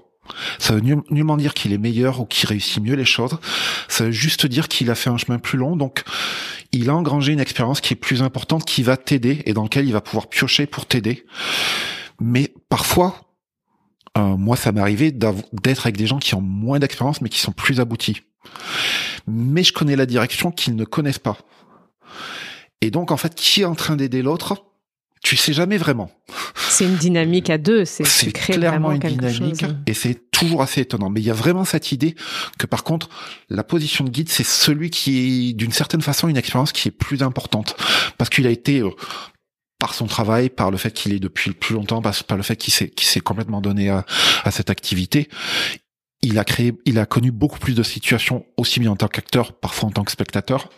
[0.59, 3.37] Ça veut nullement dire qu'il est meilleur ou qu'il réussit mieux les choses.
[3.87, 6.03] Ça veut juste dire qu'il a fait un chemin plus long, donc
[6.71, 9.85] il a engrangé une expérience qui est plus importante, qui va t'aider et dans lequel
[9.85, 11.25] il va pouvoir piocher pour t'aider.
[12.19, 13.21] Mais parfois,
[14.17, 17.39] euh, moi, ça m'est arrivé d'être avec des gens qui ont moins d'expérience, mais qui
[17.39, 18.21] sont plus aboutis.
[19.27, 21.37] Mais je connais la direction qu'ils ne connaissent pas.
[22.81, 24.65] Et donc, en fait, qui est en train d'aider l'autre
[25.23, 26.11] Tu sais jamais vraiment.
[26.69, 27.85] C'est une dynamique à deux.
[27.85, 31.09] C'est clairement une dynamique, et c'est toujours assez étonnant.
[31.09, 32.15] Mais il y a vraiment cette idée
[32.59, 33.09] que, par contre,
[33.49, 36.91] la position de guide, c'est celui qui est, d'une certaine façon, une expérience qui est
[36.91, 37.75] plus importante,
[38.17, 38.91] parce qu'il a été euh,
[39.79, 42.73] par son travail, par le fait qu'il est depuis plus longtemps, par, le fait qu'il
[42.73, 44.05] s'est, complètement donné à,
[44.49, 45.29] cette activité,
[46.21, 49.53] il a créé, il a connu beaucoup plus de situations aussi bien en tant qu'acteur,
[49.53, 50.69] parfois en tant que spectateur.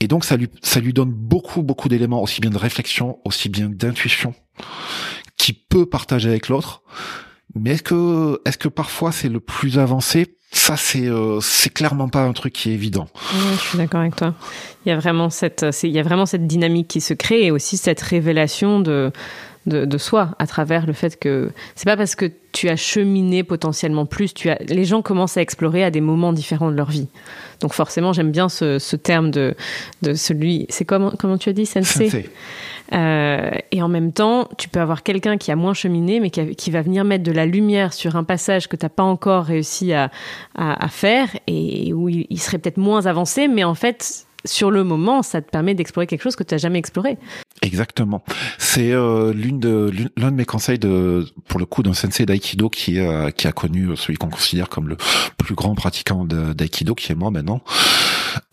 [0.00, 3.48] Et donc ça lui, ça lui donne beaucoup, beaucoup d'éléments, aussi bien de réflexion, aussi
[3.48, 4.34] bien d'intuition,
[5.38, 6.82] qu'il peut partager avec l'autre.
[7.54, 10.36] Mais est-ce que, est-ce que parfois c'est le plus avancé?
[10.54, 13.08] Ça c'est euh, c'est clairement pas un truc qui est évident.
[13.52, 14.34] je suis d'accord avec toi.
[14.86, 17.50] Il y a vraiment cette il y a vraiment cette dynamique qui se crée et
[17.50, 19.12] aussi cette révélation de
[19.66, 23.42] de, de soi à travers le fait que c'est pas parce que tu as cheminé
[23.42, 26.90] potentiellement plus, tu as les gens commencent à explorer à des moments différents de leur
[26.90, 27.08] vie.
[27.60, 29.54] Donc forcément, j'aime bien ce, ce terme de
[30.02, 32.10] de celui c'est comment comment tu as dit sensei?
[32.10, 32.30] sensei.
[32.92, 36.54] Euh, et en même temps, tu peux avoir quelqu'un qui a moins cheminé, mais qui,
[36.54, 39.44] qui, va venir mettre de la lumière sur un passage que tu n'as pas encore
[39.44, 40.10] réussi à,
[40.54, 44.70] à, à, faire et où il, il serait peut-être moins avancé, mais en fait, sur
[44.70, 47.18] le moment, ça te permet d'explorer quelque chose que tu n'as jamais exploré.
[47.62, 48.22] Exactement.
[48.58, 52.68] C'est euh, l'une de l'un de mes conseils de pour le coup d'un sensei d'aïkido
[52.68, 54.96] qui euh, qui a connu celui qu'on considère comme le
[55.38, 57.62] plus grand pratiquant d'aïkido qui est moi maintenant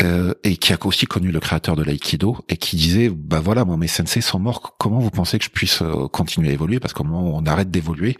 [0.01, 3.65] euh, et qui a aussi connu le créateur de l'aïkido et qui disait bah voilà
[3.65, 6.79] moi mes sensei sont morts comment vous pensez que je puisse euh, continuer à évoluer?
[6.79, 8.17] Parce que moment on arrête d'évoluer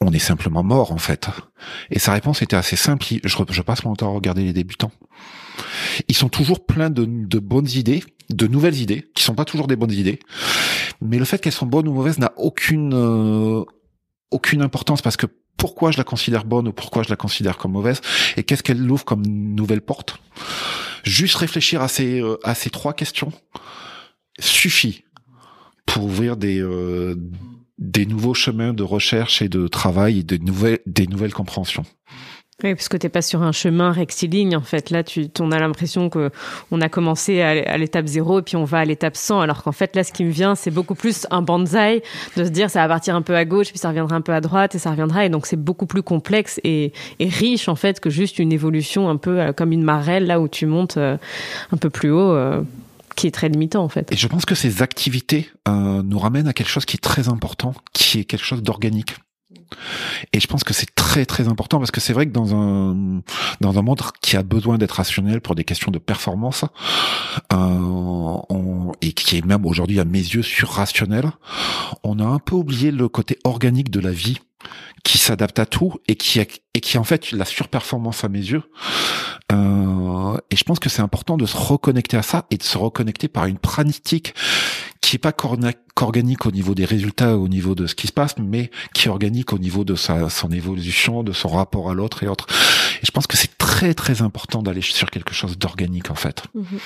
[0.00, 1.28] on est simplement mort en fait.
[1.90, 3.04] Et sa réponse était assez simple.
[3.24, 4.92] Je, je passe mon temps à regarder les débutants.
[6.08, 9.66] Ils sont toujours pleins de, de, bonnes idées, de nouvelles idées, qui sont pas toujours
[9.66, 10.20] des bonnes idées.
[11.00, 13.64] Mais le fait qu'elles sont bonnes ou mauvaises n'a aucune euh,
[14.30, 17.72] aucune importance parce que pourquoi je la considère bonne ou pourquoi je la considère comme
[17.72, 18.00] mauvaise
[18.36, 20.18] et qu'est-ce qu'elle ouvre comme nouvelle porte?
[21.04, 23.32] Juste réfléchir à ces euh, à ces trois questions
[24.38, 25.04] suffit
[25.86, 27.16] pour ouvrir des euh,
[27.78, 31.84] des nouveaux chemins de recherche et de travail et de nouvelles des nouvelles compréhensions.
[32.64, 34.90] Oui, parce que t'es pas sur un chemin rectiligne en fait.
[34.90, 36.32] Là, tu on a l'impression que
[36.72, 39.40] on a commencé à, l'étape zéro et puis on va à l'étape 100.
[39.42, 42.02] Alors qu'en fait, là, ce qui me vient, c'est beaucoup plus un bonsaï
[42.36, 44.32] de se dire ça va partir un peu à gauche puis ça reviendra un peu
[44.32, 45.24] à droite et ça reviendra.
[45.24, 49.08] Et donc c'est beaucoup plus complexe et, et, riche en fait que juste une évolution
[49.08, 51.16] un peu euh, comme une marelle là où tu montes euh,
[51.70, 52.32] un peu plus haut.
[52.32, 52.62] Euh,
[53.18, 54.12] qui est très limitant en fait.
[54.12, 57.28] Et je pense que ces activités euh, nous ramènent à quelque chose qui est très
[57.28, 59.16] important, qui est quelque chose d'organique.
[60.32, 63.22] Et je pense que c'est très très important parce que c'est vrai que dans un
[63.60, 66.64] dans un monde qui a besoin d'être rationnel pour des questions de performance
[67.52, 71.30] euh, et qui est même aujourd'hui à mes yeux surrationnel,
[72.02, 74.38] on a un peu oublié le côté organique de la vie
[75.04, 78.62] qui s'adapte à tout et qui et qui en fait la surperformance à mes yeux.
[79.50, 82.76] Euh, et je pense que c'est important de se reconnecter à ça et de se
[82.76, 84.34] reconnecter par une pratique
[85.08, 88.36] qui est pas qu'organique au niveau des résultats, au niveau de ce qui se passe,
[88.36, 92.24] mais qui est organique au niveau de sa, son évolution, de son rapport à l'autre
[92.24, 92.46] et autres.
[93.00, 96.42] Et je pense que c'est très très important d'aller sur quelque chose d'organique en fait.
[96.54, 96.80] Mm-hmm.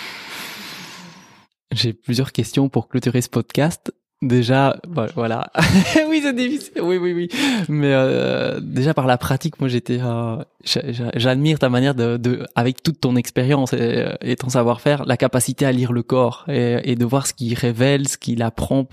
[1.73, 3.93] J'ai plusieurs questions pour clôturer ce podcast.
[4.23, 5.51] Déjà, bah, voilà.
[6.09, 6.81] oui, c'est difficile.
[6.81, 7.29] Oui, oui, oui.
[7.69, 9.99] Mais euh, déjà par la pratique, moi, j'étais.
[10.01, 15.17] Euh, J'admire ta manière de, de, avec toute ton expérience et, et, ton savoir-faire, la
[15.17, 18.87] capacité à lire le corps et, de voir ce qu'il révèle, ce qu'il apprend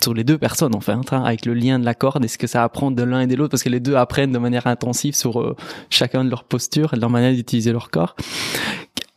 [0.00, 2.46] sur les deux personnes, enfin, hein, avec le lien de la corde et ce que
[2.46, 5.16] ça apprend de l'un et de l'autre, parce que les deux apprennent de manière intensive
[5.16, 5.56] sur euh,
[5.88, 8.14] chacun de leurs postures et de leur manière d'utiliser leur corps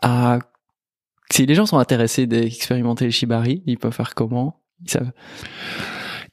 [0.01, 0.39] à
[1.31, 4.62] si les gens sont intéressés d'expérimenter le shibari, ils peuvent faire comment?
[4.85, 5.11] Ils savent.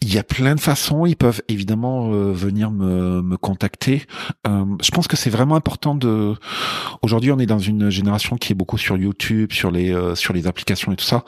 [0.02, 1.04] Il y a plein de façons.
[1.04, 4.06] Ils peuvent évidemment euh, venir me, me contacter.
[4.46, 6.34] Euh, je pense que c'est vraiment important de.
[7.02, 10.32] Aujourd'hui, on est dans une génération qui est beaucoup sur YouTube, sur les euh, sur
[10.32, 11.24] les applications et tout ça.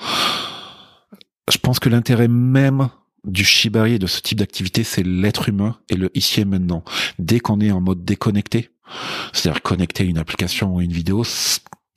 [1.51, 2.89] Je pense que l'intérêt même
[3.25, 6.83] du shibari et de ce type d'activité, c'est l'être humain et le ici et maintenant.
[7.19, 8.71] Dès qu'on est en mode déconnecté,
[9.33, 11.25] c'est-à-dire connecté à une application ou une vidéo,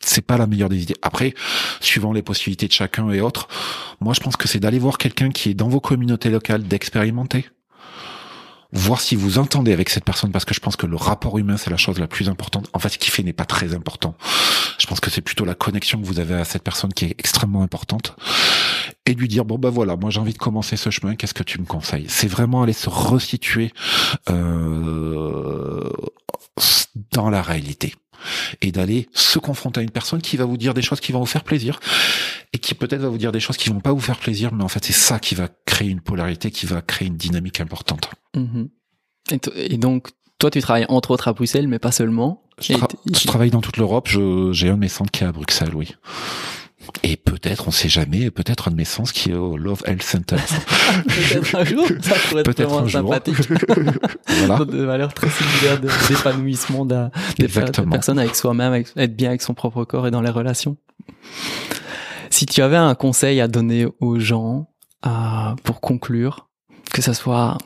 [0.05, 0.95] c'est pas la meilleure des idées.
[1.01, 1.33] Après,
[1.81, 3.47] suivant les possibilités de chacun et autres,
[3.99, 7.49] moi je pense que c'est d'aller voir quelqu'un qui est dans vos communautés locales, d'expérimenter,
[8.71, 11.57] voir si vous entendez avec cette personne, parce que je pense que le rapport humain
[11.57, 12.69] c'est la chose la plus importante.
[12.73, 14.15] En fait, ce qui fait n'est pas très important.
[14.77, 17.15] Je pense que c'est plutôt la connexion que vous avez à cette personne qui est
[17.17, 18.15] extrêmement importante,
[19.05, 21.43] et lui dire bon bah voilà, moi j'ai envie de commencer ce chemin, qu'est-ce que
[21.43, 22.05] tu me conseilles?
[22.09, 23.71] C'est vraiment aller se resituer
[24.29, 25.89] euh,
[27.11, 27.93] dans la réalité
[28.61, 31.19] et d'aller se confronter à une personne qui va vous dire des choses qui vont
[31.19, 31.79] vous faire plaisir
[32.53, 34.63] et qui peut-être va vous dire des choses qui vont pas vous faire plaisir, mais
[34.63, 38.09] en fait c'est ça qui va créer une polarité, qui va créer une dynamique importante.
[38.35, 38.69] Mhm.
[39.31, 40.09] Et, et, donc
[40.39, 42.43] toi tu travailles entre autres à Bruxelles, mais pas seulement.
[42.59, 44.07] Je, tra je travaille dans toute l'Europe.
[44.07, 45.93] J'ai un de mes centres qui est à Bruxelles, oui.
[47.03, 50.03] Et peut-être, on sait jamais, peut-être un de mes sens qui est au Love Health
[50.03, 50.37] Center.
[51.05, 53.35] peut-être un jour, ça pourrait être vraiment un sympathique.
[54.27, 54.65] voilà.
[54.65, 57.07] De valeurs très similaires d'épanouissement de,
[57.37, 60.77] des personnes avec soi-même, être bien avec son propre corps et dans les relations.
[62.29, 64.67] Si tu avais un conseil à donner aux gens
[65.05, 65.09] euh,
[65.63, 66.49] pour conclure,
[66.91, 67.57] que ça soit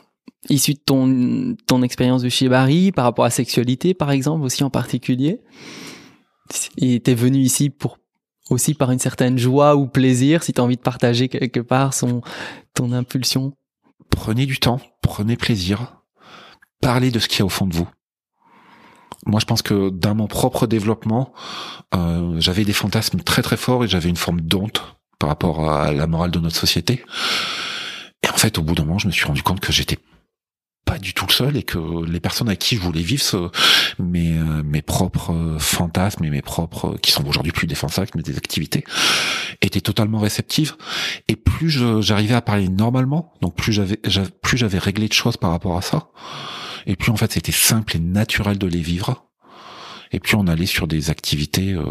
[0.48, 4.64] issu de ton, ton expérience de Shibari, par rapport à la sexualité, par exemple, aussi
[4.64, 5.40] en particulier,
[6.76, 7.99] et t'es venu ici pour
[8.50, 11.94] aussi par une certaine joie ou plaisir, si tu as envie de partager quelque part
[11.94, 12.20] son
[12.74, 13.54] ton impulsion.
[14.10, 16.02] Prenez du temps, prenez plaisir,
[16.80, 17.88] parlez de ce qu'il y a au fond de vous.
[19.26, 21.32] Moi, je pense que dans mon propre développement,
[21.94, 25.92] euh, j'avais des fantasmes très très forts et j'avais une forme d'honte par rapport à
[25.92, 27.04] la morale de notre société.
[28.22, 29.98] Et en fait, au bout d'un moment, je me suis rendu compte que j'étais
[30.90, 33.48] pas du tout le seul et que les personnes à qui je voulais vivre ce,
[34.00, 38.22] mes, euh, mes propres fantasmes et mes propres, qui sont aujourd'hui plus des fantasmes mais
[38.22, 38.82] des activités,
[39.60, 40.74] étaient totalement réceptives.
[41.28, 41.70] Et plus
[42.02, 44.00] j'arrivais à parler normalement, donc plus j'avais,
[44.42, 46.08] plus j'avais réglé de choses par rapport à ça,
[46.86, 49.26] et plus en fait c'était simple et naturel de les vivre.
[50.10, 51.84] Et puis on allait sur des activités euh,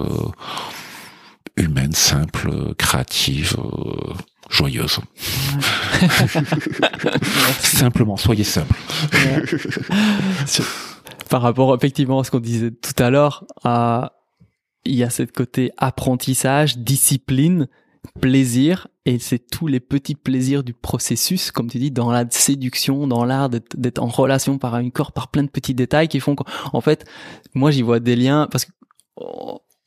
[1.56, 4.14] humaines, simples, créatives, euh,
[4.50, 5.00] joyeuse.
[7.60, 8.76] Simplement, soyez simple.
[11.30, 13.46] Par rapport effectivement à ce qu'on disait tout à l'heure,
[14.86, 17.68] il y a cette côté apprentissage, discipline,
[18.20, 23.08] plaisir, et c'est tous les petits plaisirs du processus, comme tu dis, dans la séduction,
[23.08, 26.36] dans l'art d'être en relation par un corps, par plein de petits détails qui font
[26.36, 27.06] qu'en fait,
[27.54, 28.72] moi j'y vois des liens, parce que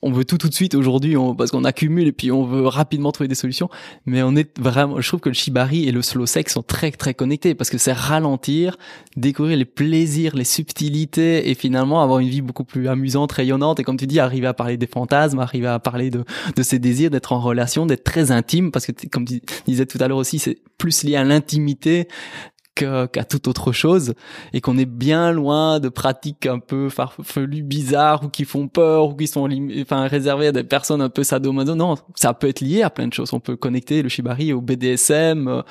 [0.03, 3.13] on veut tout tout de suite aujourd'hui parce qu'on accumule et puis on veut rapidement
[3.13, 3.69] trouver des solutions.
[4.05, 6.91] Mais on est vraiment je trouve que le shibari et le slow sex sont très
[6.91, 8.77] très connectés parce que c'est ralentir
[9.17, 13.85] découvrir les plaisirs les subtilités et finalement avoir une vie beaucoup plus amusante rayonnante et
[13.85, 16.25] comme tu dis arriver à parler des fantasmes arriver à parler de
[16.57, 19.99] de ses désirs d'être en relation d'être très intime parce que comme tu disais tout
[20.01, 22.09] à l'heure aussi c'est plus lié à l'intimité
[22.75, 24.14] qu'à toute autre chose
[24.53, 29.09] et qu'on est bien loin de pratiques un peu farfelues, bizarres ou qui font peur
[29.09, 29.49] ou qui sont
[29.81, 31.75] enfin réservées à des personnes un peu sadomaso.
[31.75, 33.33] Non, ça peut être lié à plein de choses.
[33.33, 35.62] On peut connecter le shibari au BDSM, euh,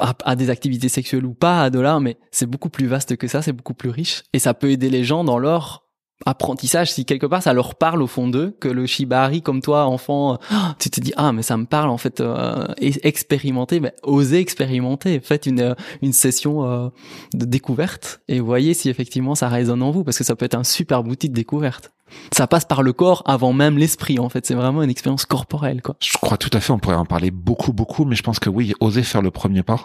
[0.00, 3.16] à, à, des activités sexuelles ou pas, à de là, mais c'est beaucoup plus vaste
[3.16, 5.83] que ça, c'est beaucoup plus riche et ça peut aider les gens dans leur
[6.26, 9.86] apprentissage, si quelque part ça leur parle au fond d'eux, que le shibari comme toi
[9.86, 10.36] enfant, euh,
[10.78, 15.20] tu te dis ah mais ça me parle en fait, euh, expérimenter, mais osez expérimenter,
[15.20, 16.88] faites une euh, une session euh,
[17.32, 20.54] de découverte et voyez si effectivement ça résonne en vous parce que ça peut être
[20.54, 21.92] un super outil de découverte.
[22.32, 25.82] Ça passe par le corps avant même l'esprit en fait, c'est vraiment une expérience corporelle
[25.82, 25.96] quoi.
[26.00, 28.50] Je crois tout à fait, on pourrait en parler beaucoup beaucoup, mais je pense que
[28.50, 29.80] oui, oser faire le premier pas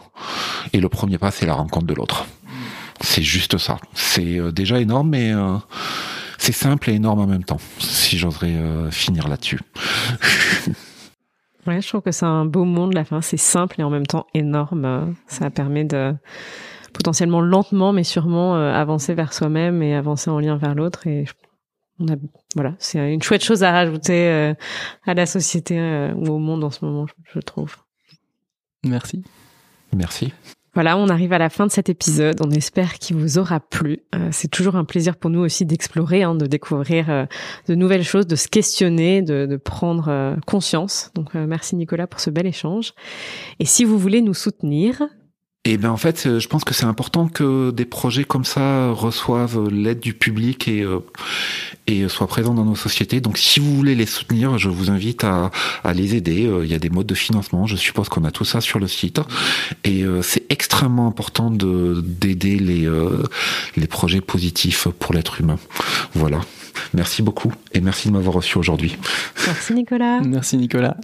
[0.74, 2.26] et le premier pas c'est la rencontre de l'autre.
[3.02, 3.78] C'est juste ça.
[3.94, 5.32] C'est déjà énorme, mais
[6.40, 9.60] c'est simple et énorme en même temps, si j'oserais euh, finir là-dessus.
[11.68, 13.22] ouais, je trouve que c'est un beau monde, la fin.
[13.22, 15.16] C'est simple et en même temps énorme.
[15.28, 16.16] Ça permet de
[16.94, 21.08] potentiellement lentement, mais sûrement euh, avancer vers soi-même et avancer en lien vers l'autre.
[21.08, 21.26] Et
[22.00, 22.16] on a,
[22.56, 24.54] voilà, c'est une chouette chose à rajouter euh,
[25.06, 25.78] à la société
[26.16, 27.76] ou au monde en ce moment, je trouve.
[28.86, 29.24] Merci.
[29.94, 30.34] Merci.
[30.80, 32.40] Voilà, on arrive à la fin de cet épisode.
[32.40, 34.00] On espère qu'il vous aura plu.
[34.16, 37.26] Euh, c'est toujours un plaisir pour nous aussi d'explorer, hein, de découvrir euh,
[37.68, 41.12] de nouvelles choses, de se questionner, de, prendre euh, conscience.
[41.16, 42.94] Donc merci Nicolas pour ce bel échange.
[43.60, 45.02] Et si vous voulez nous soutenir,
[45.66, 48.92] Et ben en fait, euh, je pense que c'est important que des projets comme ça
[48.92, 51.00] reçoivent l'aide du public et euh,
[51.86, 53.20] et soient présents dans nos sociétés.
[53.20, 55.52] Donc si vous voulez les soutenir, je vous invite à,
[55.84, 56.46] à les aider.
[56.48, 57.66] Euh, Il y a des modes de financement.
[57.68, 59.20] Je suppose qu'on a tout ça sur le site.
[59.84, 63.24] Et euh, c'est extrêmement important de d'aider les euh,
[63.76, 65.58] les projets positifs pour l'être humain.
[66.14, 66.40] Voilà.
[66.94, 68.96] Merci beaucoup et merci de m'avoir reçu aujourd'hui.
[69.46, 70.22] Merci Nicolas.
[70.22, 70.96] Merci Nicolas.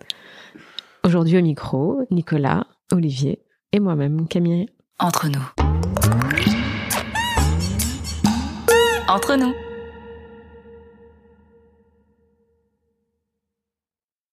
[1.04, 3.40] Aujourd'hui au micro, Nicolas, Olivier
[3.76, 4.70] et moi-même, Camille.
[5.00, 5.46] Entre nous.
[9.08, 9.54] Entre nous.